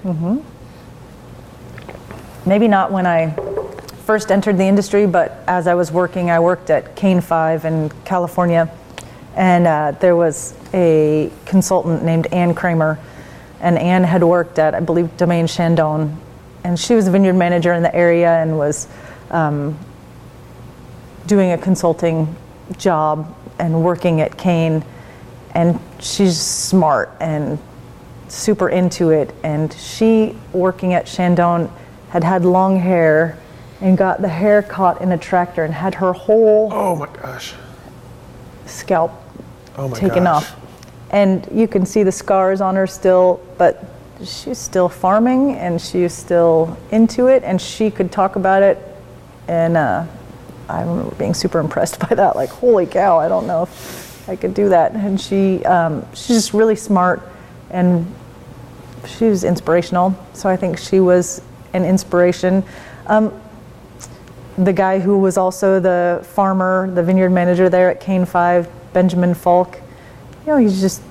[2.45, 3.30] Maybe not when I
[4.05, 7.90] first entered the industry, but as I was working, I worked at Cain 5 in
[8.05, 8.68] California,
[9.36, 12.99] and uh, there was a consultant named Ann Kraemer,
[13.61, 16.18] and Ann had worked at, I believe, Domaine Chandon,
[16.65, 18.89] and she was a vineyard manager in the area and was
[19.31, 19.79] um,
[21.27, 22.35] doing a consulting
[22.79, 24.85] job and working at Cain,
[25.55, 27.59] and she's smart and
[28.29, 29.35] super into it.
[29.43, 31.71] And she, working at Chandon,
[32.11, 33.39] had had long hair
[33.81, 37.55] and got the hair caught in a tractor and had her whole Oh my gosh.
[38.67, 39.13] scalp
[39.77, 40.45] Oh my taken gosh.
[40.45, 40.57] off.
[41.11, 43.85] And you can see the scars on her still, but
[44.21, 48.79] she's still farming and she's still into it and she could talk about it.
[49.49, 50.07] And uh,
[50.69, 52.37] I remember being super impressed by that.
[52.37, 54.93] Like, holy cow, I don't know if I could do that.
[54.93, 57.23] And she, um, she's just really smart
[57.71, 58.07] and
[59.07, 60.17] she was inspirational.
[60.33, 61.43] So I think she was
[61.73, 62.63] an inspiration.
[63.07, 63.39] Um,
[64.59, 69.35] the guy who was also the farmer, the vineyard manager there at Cain 5, Benjamin
[69.35, 69.81] Falk,
[70.45, 71.03] you know, he's just,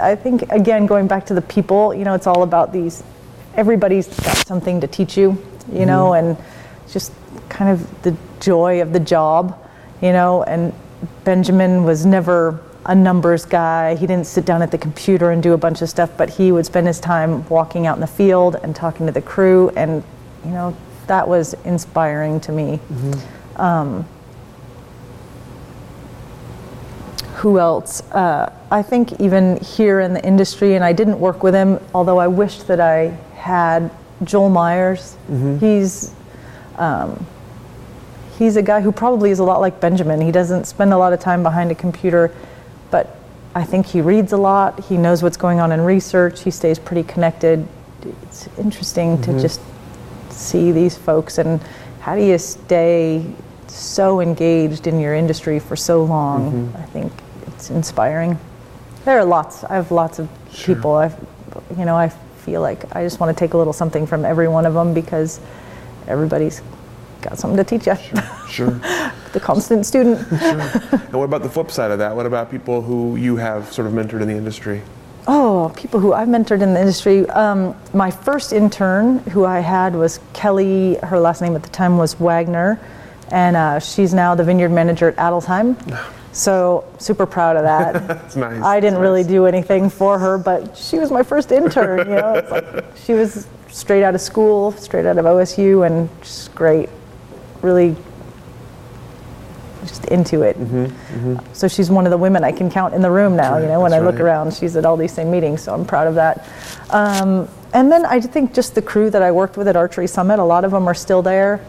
[0.00, 3.02] I think, again, going back to the people, you know, it's all about these,
[3.54, 5.36] everybody's got something to teach you,
[5.72, 6.36] you know, and
[6.88, 7.12] just
[7.48, 9.58] kind of the joy of the job,
[10.00, 10.72] you know, and
[11.24, 13.96] Benjamin was never a numbers guy.
[13.96, 16.52] He didn't sit down at the computer and do a bunch of stuff, but he
[16.52, 20.02] would spend his time walking out in the field and talking to the crew, and,
[20.44, 20.76] you know,
[21.06, 22.80] that was inspiring to me.
[23.56, 24.06] Um,
[27.36, 28.00] who else?
[28.12, 32.18] Uh, I think even here in the industry, and I didn't work with him, although
[32.18, 33.90] I wished that I had
[34.24, 35.16] Joel Myers.
[35.60, 36.14] He's
[36.76, 37.26] um,
[38.38, 40.20] he's a guy who probably is a lot like Benjamin.
[40.20, 42.32] He doesn't spend a lot of time behind a computer,
[42.90, 43.16] but
[43.54, 44.84] I think he reads a lot.
[44.84, 46.42] He knows what's going on in research.
[46.42, 47.66] He stays pretty connected.
[48.22, 49.60] It's interesting to just
[50.30, 51.60] see these folks and
[52.00, 53.24] how do you stay
[53.68, 56.72] so engaged in your industry for so long?
[56.76, 57.12] I think
[57.66, 58.38] it's inspiring.
[59.04, 59.64] There are lots.
[59.64, 60.94] I have lots of people.
[60.94, 61.16] I've,
[61.76, 62.08] you know, I
[62.44, 64.94] feel like I just want to take a little something from every one of them
[64.94, 65.40] because
[66.06, 66.62] everybody's
[67.22, 67.96] got something to teach you.
[68.48, 68.70] Sure.
[69.32, 70.26] the constant student.
[70.38, 70.60] Sure.
[70.92, 72.14] And what about the flip side of that?
[72.14, 74.82] What about people who you have sort of mentored in the industry?
[75.26, 77.28] Oh, people who I've mentored in the industry.
[77.30, 81.98] Um, my first intern who I had was Kelly, her last name at the time
[81.98, 82.78] was Wagner,
[83.32, 85.76] and uh, she's now the vineyard manager at Adelsheim.
[86.36, 87.92] So, super proud of that.
[88.08, 88.62] That's nice.
[88.62, 89.30] I didn't That's really nice.
[89.30, 92.08] do anything for her, but she was my first intern.
[92.10, 96.10] You know, it's like she was straight out of school, straight out of OSU, and
[96.20, 96.90] just great.
[97.62, 97.96] Really,
[99.80, 100.56] just into it.
[101.54, 103.56] So she's one of the women I can count in the room now.
[103.56, 104.20] You know, when I look right.
[104.24, 105.62] around, she's at all these same meetings.
[105.62, 106.46] So I'm proud of that.
[106.90, 110.38] Um, and then I think just the crew that I worked with at Archery Summit,
[110.38, 111.64] a lot of them are still there.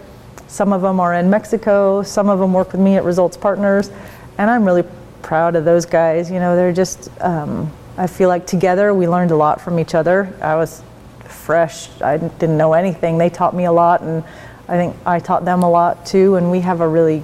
[0.48, 2.04] some of them are in Mexico.
[2.04, 3.92] Some of them work with me at Results Partners,
[4.38, 4.84] and I'm really
[5.22, 6.30] proud of those guys.
[6.32, 7.10] You know, they're just.
[7.22, 10.32] Um, I feel like together we learned a lot from each other.
[10.42, 10.84] I was
[11.26, 11.90] fresh.
[12.02, 13.18] I didn't know anything.
[13.18, 14.24] They taught me a lot, and
[14.68, 16.36] I think I taught them a lot too.
[16.36, 17.24] And we have a really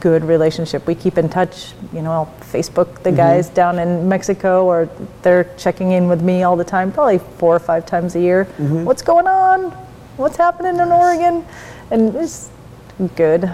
[0.00, 0.86] good relationship.
[0.86, 1.72] We keep in touch.
[1.92, 4.88] You know, I'll Facebook the guys down in Mexico, or
[5.22, 8.44] they're checking in with me all the time, probably four or five times a year.
[8.84, 9.70] What's going on?
[10.18, 11.46] What's happening in Oregon?
[11.90, 12.50] And it's
[13.16, 13.50] good.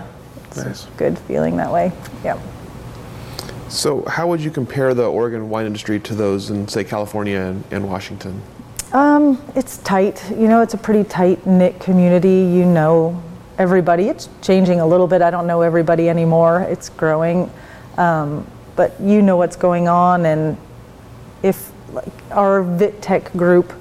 [0.48, 0.86] It's Nice.
[0.86, 1.92] a good feeling that way.
[2.24, 2.38] Yeah.
[3.70, 7.64] So, how would you compare the Oregon wine industry to those in, say, California and,
[7.70, 8.42] and Washington?
[8.92, 10.28] Um, it's tight.
[10.30, 12.50] You know, it's a pretty tight knit community.
[12.52, 13.22] You know
[13.58, 14.08] everybody.
[14.08, 15.22] It's changing a little bit.
[15.22, 16.62] I don't know everybody anymore.
[16.62, 17.48] It's growing,
[17.96, 18.44] um,
[18.74, 20.26] but you know what's going on.
[20.26, 20.56] And
[21.44, 23.72] if like our VitTech group,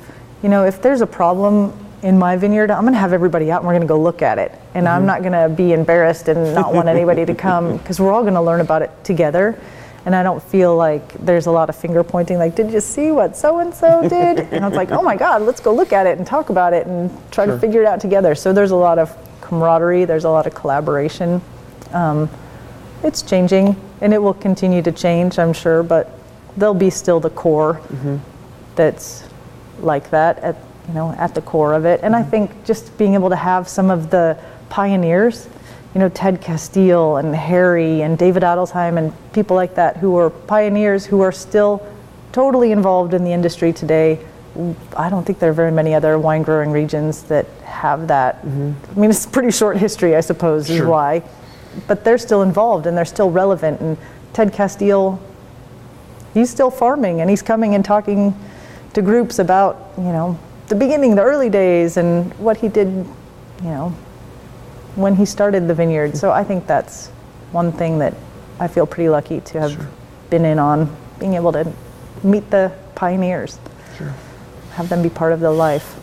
[0.44, 1.74] you know, if there's a problem
[2.04, 4.22] in my vineyard, I'm going to have everybody out and we're going to go look
[4.22, 4.52] at it.
[4.76, 8.14] And I'm not going to be embarrassed and not want anybody to come because we're
[8.14, 9.60] all going to learn about it together.
[10.06, 13.12] And I don't feel like there's a lot of finger pointing, like, did you see
[13.12, 14.40] what so and so did?
[14.40, 16.74] And I was like, oh my God, let's go look at it and talk about
[16.74, 17.56] it and try Sure.
[17.56, 18.34] to figure it out together.
[18.34, 21.42] So there's a lot of camaraderie, there's a lot of collaboration.
[21.92, 22.30] Um,
[23.04, 26.10] it's changing and it will continue to change, I'm sure, but
[26.56, 27.82] there'll be still the core
[28.76, 29.24] that's
[29.82, 30.56] like that at
[30.88, 32.00] you know at the core of it.
[32.04, 34.38] And I think just being able to have some of the
[34.70, 35.48] pioneers,
[35.94, 40.30] you know, Ted Casteel and Harry and David Adelsheim and people like that who are
[40.30, 41.86] pioneers who are still
[42.32, 44.20] totally involved in the industry today.
[44.96, 48.42] I don't think there are very many other wine growing regions that have that.
[48.44, 48.74] Mm-hmm.
[48.92, 51.24] I mean, it's a pretty short history, I suppose, is why.
[51.88, 53.80] But they're still involved and they're still relevant.
[53.80, 53.98] And
[54.34, 55.20] Ted Casteel
[56.34, 58.38] he's still farming and he's coming and talking
[58.94, 60.38] to groups about you know
[60.68, 63.96] the beginning the early days and what he did you know
[64.96, 67.08] when he started the vineyard so i think that's
[67.52, 68.14] one thing that
[68.60, 69.88] i feel pretty lucky to have
[70.30, 71.72] been in on being able to
[72.24, 73.60] meet the pioneers
[73.98, 74.14] Sure.
[74.72, 75.96] have them be part of the life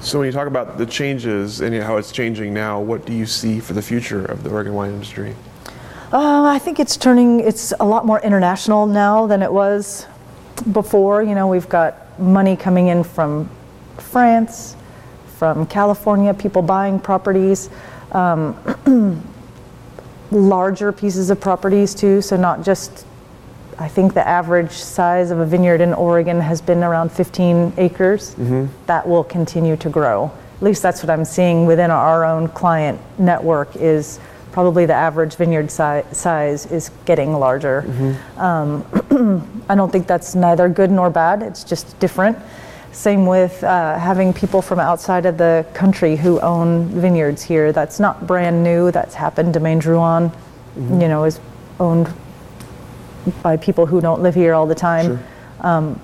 [0.00, 3.26] So, when you talk about the changes and how it's changing now, what do you
[3.26, 5.34] see for the future of the Oregon wine industry?
[6.12, 10.06] Uh, I think it's turning, it's a lot more international now than it was
[10.72, 11.24] before.
[11.24, 13.50] You know, we've got money coming in from
[13.98, 14.76] France,
[15.38, 17.70] from California, people buying properties,
[18.12, 18.56] um,
[20.32, 22.20] larger pieces of properties too.
[22.20, 23.06] So, not just,
[23.78, 28.34] I think the average size of a vineyard in Oregon has been around 15 acres.
[28.86, 30.30] That will continue to grow.
[30.56, 34.18] At least that's what I'm seeing within our own client network is
[34.50, 37.84] probably the average vineyard si- size is getting larger.
[38.36, 38.84] Um,
[39.68, 41.42] I don't think that's neither good nor bad.
[41.44, 42.36] It's just different.
[42.98, 47.70] Same with uh, having people from outside of the country who own vineyards here.
[47.70, 48.90] That's not brand new.
[48.90, 49.54] That's happened.
[49.54, 50.34] Domaine Drouhin,
[50.74, 51.38] you know, is
[51.78, 52.12] owned
[53.40, 55.22] by people who don't live here all the time.
[55.60, 56.00] Um,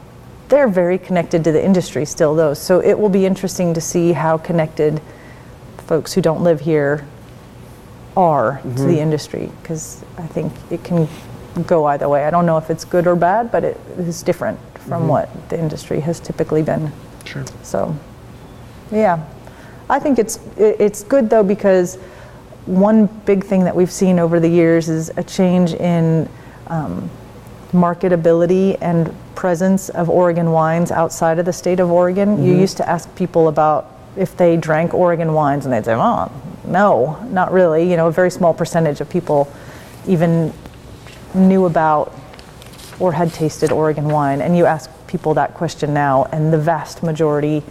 [0.46, 2.54] they're very connected to the industry still, though.
[2.54, 5.02] So it will be interesting to see how connected
[5.88, 7.04] folks who don't live here
[8.16, 11.08] are to the industry because I think it can
[11.66, 12.24] go either way.
[12.24, 15.58] I don't know if it's good or bad, but it is different from what the
[15.58, 16.92] industry has typically been.
[17.24, 17.44] Sure.
[17.62, 17.96] So,
[18.90, 19.24] yeah,
[19.88, 21.96] I think it's it's good though because
[22.66, 26.28] one big thing that we've seen over the years is a change in
[26.68, 27.10] um,
[27.72, 32.42] marketability and presence of Oregon wines outside of the state of Oregon.
[32.42, 36.30] You used to ask people about if they drank Oregon wines, and they'd say, "Oh,
[36.64, 39.52] no, not really." You know, a very small percentage of people
[40.06, 40.52] even
[41.34, 42.12] knew about
[43.00, 44.40] or had tasted Oregon wine.
[44.40, 47.62] And you ask people that question now, and the vast majority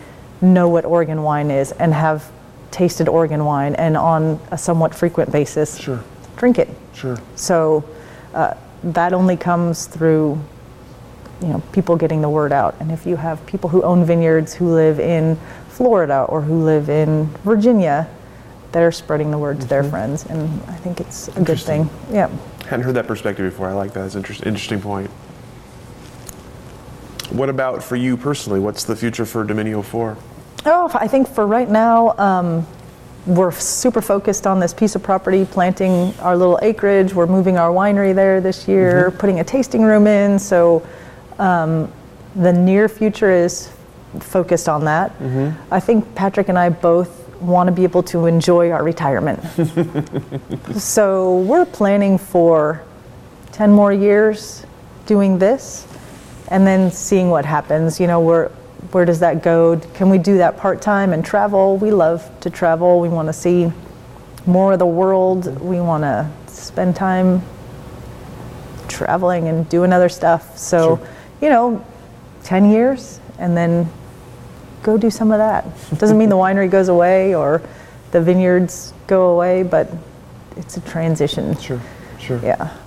[0.42, 2.30] know what Oregon wine is and have
[2.72, 6.04] tasted Oregon wine and on a somewhat frequent basis Sure.
[6.38, 6.70] drink it.
[6.94, 7.18] Sure.
[7.36, 7.86] So
[8.34, 10.40] uh, that only comes through
[11.42, 12.76] you know people getting the word out.
[12.80, 15.38] And if you have people who own vineyards who live in
[15.70, 18.08] Florida or who live in Virginia,
[18.72, 21.90] they're spreading the word to their friends, and I think it's a good thing.
[22.12, 22.30] Yeah.
[22.66, 23.70] Hadn't heard that perspective before.
[23.70, 24.06] I like that.
[24.06, 25.10] It's an interest, interesting point.
[27.30, 28.60] What about for you personally?
[28.60, 30.18] What's the future for Dominio 4?
[30.66, 32.66] Oh, I think for right now, um,
[33.26, 37.14] we're super focused on this piece of property, planting our little acreage.
[37.14, 40.38] We're moving our winery there this year, putting a tasting room in.
[40.40, 40.86] So
[41.40, 41.92] um,
[42.36, 43.72] the near future is
[44.20, 45.12] focused on that.
[45.72, 49.40] I think Patrick and I both want to be able to enjoy our retirement.
[50.80, 52.84] so we're planning for
[53.52, 54.66] 10 more years
[55.06, 55.88] doing this
[56.50, 58.00] and then seeing what happens.
[58.00, 58.50] You know, we're
[58.92, 59.80] where does that go?
[59.96, 61.78] Can we do that part time and travel?
[61.78, 63.00] We love to travel.
[63.00, 63.72] We want to see
[64.46, 65.60] more of the world.
[65.62, 67.42] We want to spend time
[68.88, 70.58] traveling and doing other stuff.
[70.58, 71.08] So, Sure.
[71.42, 71.84] you know,
[72.44, 73.90] 10 years and then
[74.84, 75.66] go do some of that.
[75.98, 77.62] Doesn't mean the winery goes away or
[78.12, 79.90] the vineyards go away, but
[80.58, 81.58] it's a transition.
[81.58, 81.82] Sure,
[82.20, 82.40] sure.
[82.44, 82.78] Yeah.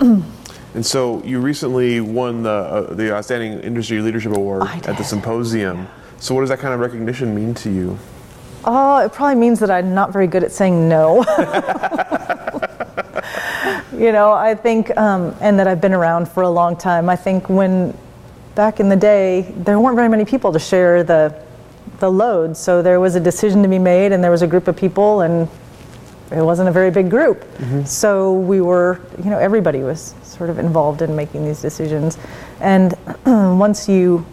[0.74, 5.06] And so you recently won the uh, the Outstanding Industry Leadership Award at the did,
[5.06, 5.88] symposium.
[6.18, 7.98] So what does that kind of recognition mean to you?
[8.64, 11.24] Oh, it probably means that I'm not very good at saying no.
[13.92, 17.08] you know, I think, um, and that I've been around for a long time.
[17.08, 17.96] I think when
[18.58, 21.32] back in the day, there weren't very many people to share the
[22.00, 22.56] the load.
[22.56, 25.20] So there was a decision to be made, and there was a group of people,
[25.20, 25.48] and
[26.32, 27.40] it wasn't a very big group.
[27.40, 27.84] Mm-hmm.
[27.84, 32.18] So we were, you know, everybody was sort of involved in making these decisions.
[32.60, 32.94] And
[33.26, 34.26] once you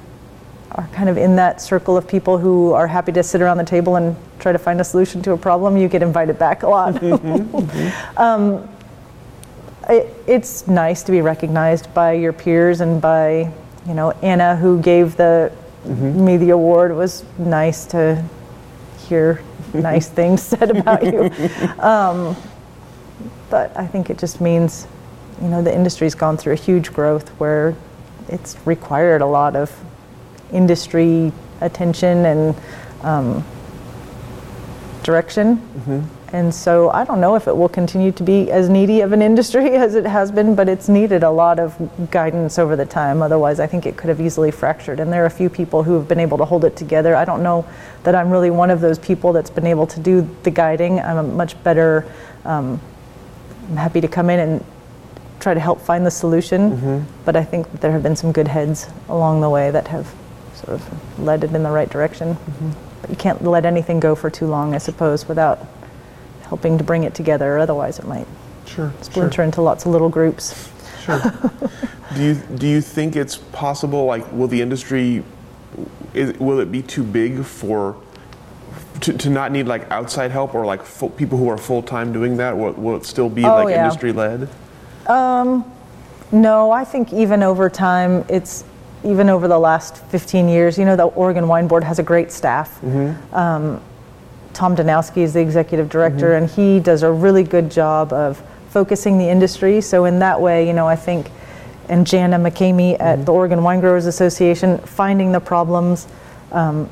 [0.72, 3.64] are kind of in that circle of people who are happy to sit around the
[3.64, 6.68] table and try to find a solution to a problem, you get invited back a
[6.68, 6.96] lot.
[6.96, 7.58] Mm-hmm.
[7.58, 8.18] Mm-hmm.
[8.18, 8.70] um,
[9.88, 13.52] it, it's nice to be recognized by your peers and by,
[13.88, 15.52] you know, Anna, who gave the
[15.86, 16.96] me the award.
[16.96, 18.24] Was nice to
[19.08, 19.42] hear
[19.74, 21.30] nice things said about you.
[21.80, 22.36] Um,
[23.50, 24.88] but I think it just means,
[25.42, 27.76] you know, the industry's gone through a huge growth where
[28.28, 29.72] it's required a lot of
[30.52, 31.32] industry
[31.62, 32.56] attention and
[33.04, 33.46] um,
[35.04, 35.62] direction.
[36.36, 39.22] And so I don't know if it will continue to be as needy of an
[39.22, 41.78] industry as it has been, but it's needed a lot of
[42.12, 43.22] guidance over the time.
[43.22, 45.00] Otherwise, I think it could have easily fractured.
[45.00, 47.16] And there are a few people who have been able to hold it together.
[47.16, 47.66] I don't know
[48.04, 51.00] that I'm really one of those people that's been able to do the guiding.
[51.00, 52.06] I'm a much better,
[52.44, 52.82] um,
[53.70, 54.66] I'm happy to come in and
[55.40, 57.06] try to help find the solution.
[57.24, 60.14] But I think that there have been some good heads along the way that have
[60.54, 62.36] sort of led it in the right direction.
[63.00, 65.66] But you can't let anything go for too long, I suppose, without
[66.46, 67.58] helping to bring it together.
[67.58, 68.28] Otherwise, it might
[68.66, 70.70] Sure, splinter into lots of little groups.
[71.04, 71.22] sure.
[72.16, 74.06] do you do you think it's possible?
[74.06, 75.24] Like, will the industry
[76.14, 77.96] is, will it be too big for
[79.02, 82.12] to, to not need like outside help or like full, people who are full time
[82.14, 82.58] doing that?
[82.58, 83.84] Will, will it still be Oh, like yeah.
[83.84, 84.48] industry led?
[85.08, 85.64] Um,
[86.32, 88.64] No, I think even over time, it's
[89.04, 92.32] even over the last 15 years, you know, the Oregon Wine Board has a great
[92.32, 92.84] staff.
[93.34, 93.80] Um,
[94.56, 96.43] Tom Danowski is the executive director, mm-hmm.
[96.45, 99.82] and he does a really good job of focusing the industry.
[99.82, 101.30] So, in that way, you know, I think,
[101.89, 103.26] and Jana McKamey at mm-hmm.
[103.26, 106.08] the Oregon Wine Growers Association, finding the problems,
[106.53, 106.89] um,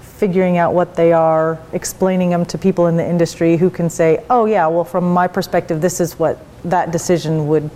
[0.00, 4.24] figuring out what they are, explaining them to people in the industry who can say,
[4.28, 7.70] oh, yeah, well, from my perspective, this is what that decision would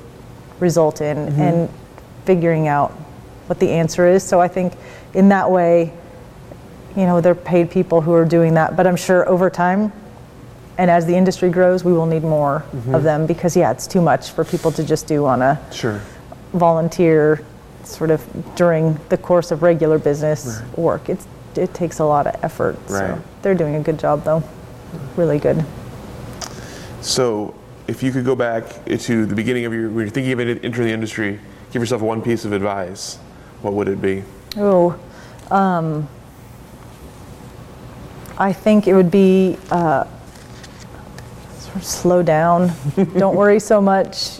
[0.59, 1.41] result in, mm-hmm.
[1.41, 1.71] and
[2.25, 2.91] figuring out
[3.47, 4.25] what the answer is.
[4.25, 4.73] So I think
[5.15, 5.93] in that way,
[6.99, 8.77] you know, they're paid people who are doing that.
[8.77, 9.93] But I'm sure over time,
[10.79, 14.03] and as the industry grows, we will need more of them because, yeah, it's too
[14.03, 16.01] much for people to just do on a Sure.
[16.55, 17.41] volunteer
[17.85, 18.25] sort of
[18.57, 21.09] during the course of regular business work.
[21.09, 22.77] It's, it takes a lot of effort.
[22.89, 23.15] Right.
[23.15, 24.43] So they're doing a good job, though.
[25.17, 25.65] Really good.
[27.01, 27.55] So,
[27.87, 30.65] if you could go back to the beginning of your when you're thinking of it,
[30.65, 31.39] entering the industry,
[31.73, 33.17] give yourself one piece of advice.
[33.63, 34.25] What would it be?
[34.57, 34.99] Oh,
[35.51, 36.09] um,
[38.39, 40.05] I think it would be uh,
[41.59, 42.73] sort of slow down.
[43.17, 44.39] Don't worry so much.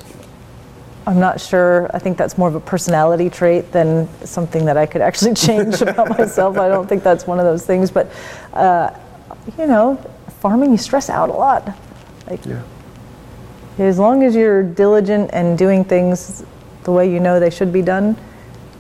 [1.07, 1.91] I'm not sure.
[1.95, 5.81] I think that's more of a personality trait than something that I could actually change
[5.83, 6.59] about myself.
[6.59, 7.91] I don't think that's one of those things.
[7.91, 8.13] But,
[8.53, 8.91] uh,
[9.59, 9.97] you know,
[10.41, 11.77] farming, you stress out a lot.
[12.31, 12.63] Like, Yeah.
[13.79, 16.45] as long as you're diligent and doing things
[16.85, 18.17] the way you know they should be done,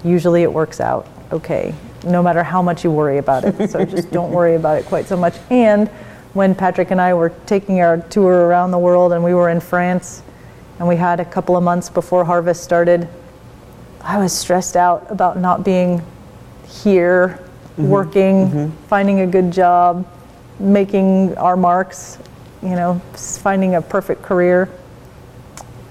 [0.04, 1.74] usually it works out okay,
[2.04, 3.70] no matter how much you worry about it.
[3.70, 5.34] So just don't worry about it quite so much.
[5.50, 5.88] And
[6.34, 9.60] when Patrick and I were taking our tour around the world and we were in
[9.60, 10.22] France
[10.78, 13.08] and we had a couple of months before harvest started,
[14.00, 16.02] I was stressed out about not being
[16.66, 17.40] here,
[17.72, 17.88] mm-hmm.
[17.88, 18.86] working, mm-hmm.
[18.86, 20.06] finding a good job,
[20.60, 22.18] making our marks,
[22.62, 24.70] you know, finding a perfect career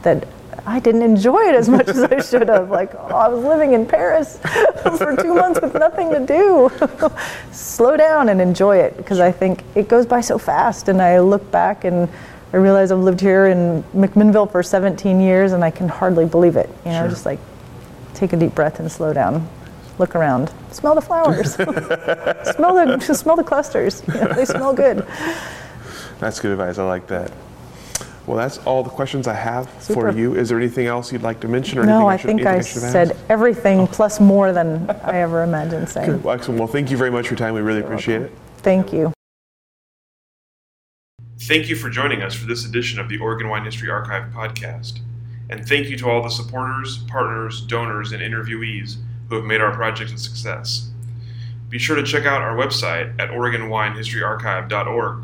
[0.03, 0.27] that
[0.67, 2.69] I didn't enjoy it as much as I should have.
[2.69, 4.37] Like, oh, I was living in Paris
[4.83, 6.69] for two months with nothing to do.
[7.53, 10.89] Slow down and enjoy it because I think it goes by so fast.
[10.89, 12.09] And I look back and
[12.51, 16.57] I realize I've lived here in McMinnville for 17 years and I can hardly believe
[16.57, 16.69] it.
[16.85, 17.09] You know, Sure.
[17.11, 17.39] just like
[18.13, 19.47] take a deep breath and slow down.
[19.99, 20.51] Look around.
[20.71, 21.53] Smell the flowers.
[21.55, 21.71] smell
[22.75, 24.03] the smell the clusters.
[24.05, 25.07] You know, they smell good.
[26.19, 26.77] That's good advice.
[26.77, 27.31] I like that.
[28.27, 30.11] Well, that's all the questions I have Super.
[30.11, 30.35] for you.
[30.35, 32.59] Is there anything else you'd like to mention or No, anything I should, think anything
[32.59, 33.23] I should have said asked?
[33.29, 33.87] everything oh.
[33.87, 36.21] plus more than I ever imagined saying.
[36.21, 36.59] Well, excellent.
[36.59, 37.53] Well, thank you very much for your time.
[37.53, 38.33] We really appreciate it.
[38.57, 39.13] Thank you.
[41.39, 44.99] Thank you for joining us for this edition of the Oregon Wine History Archive podcast.
[45.49, 48.97] And thank you to all the supporters, partners, donors, and interviewees
[49.29, 50.89] who have made our project a success.
[51.69, 55.23] Be sure to check out our website at OregonWineHistoryArchive.org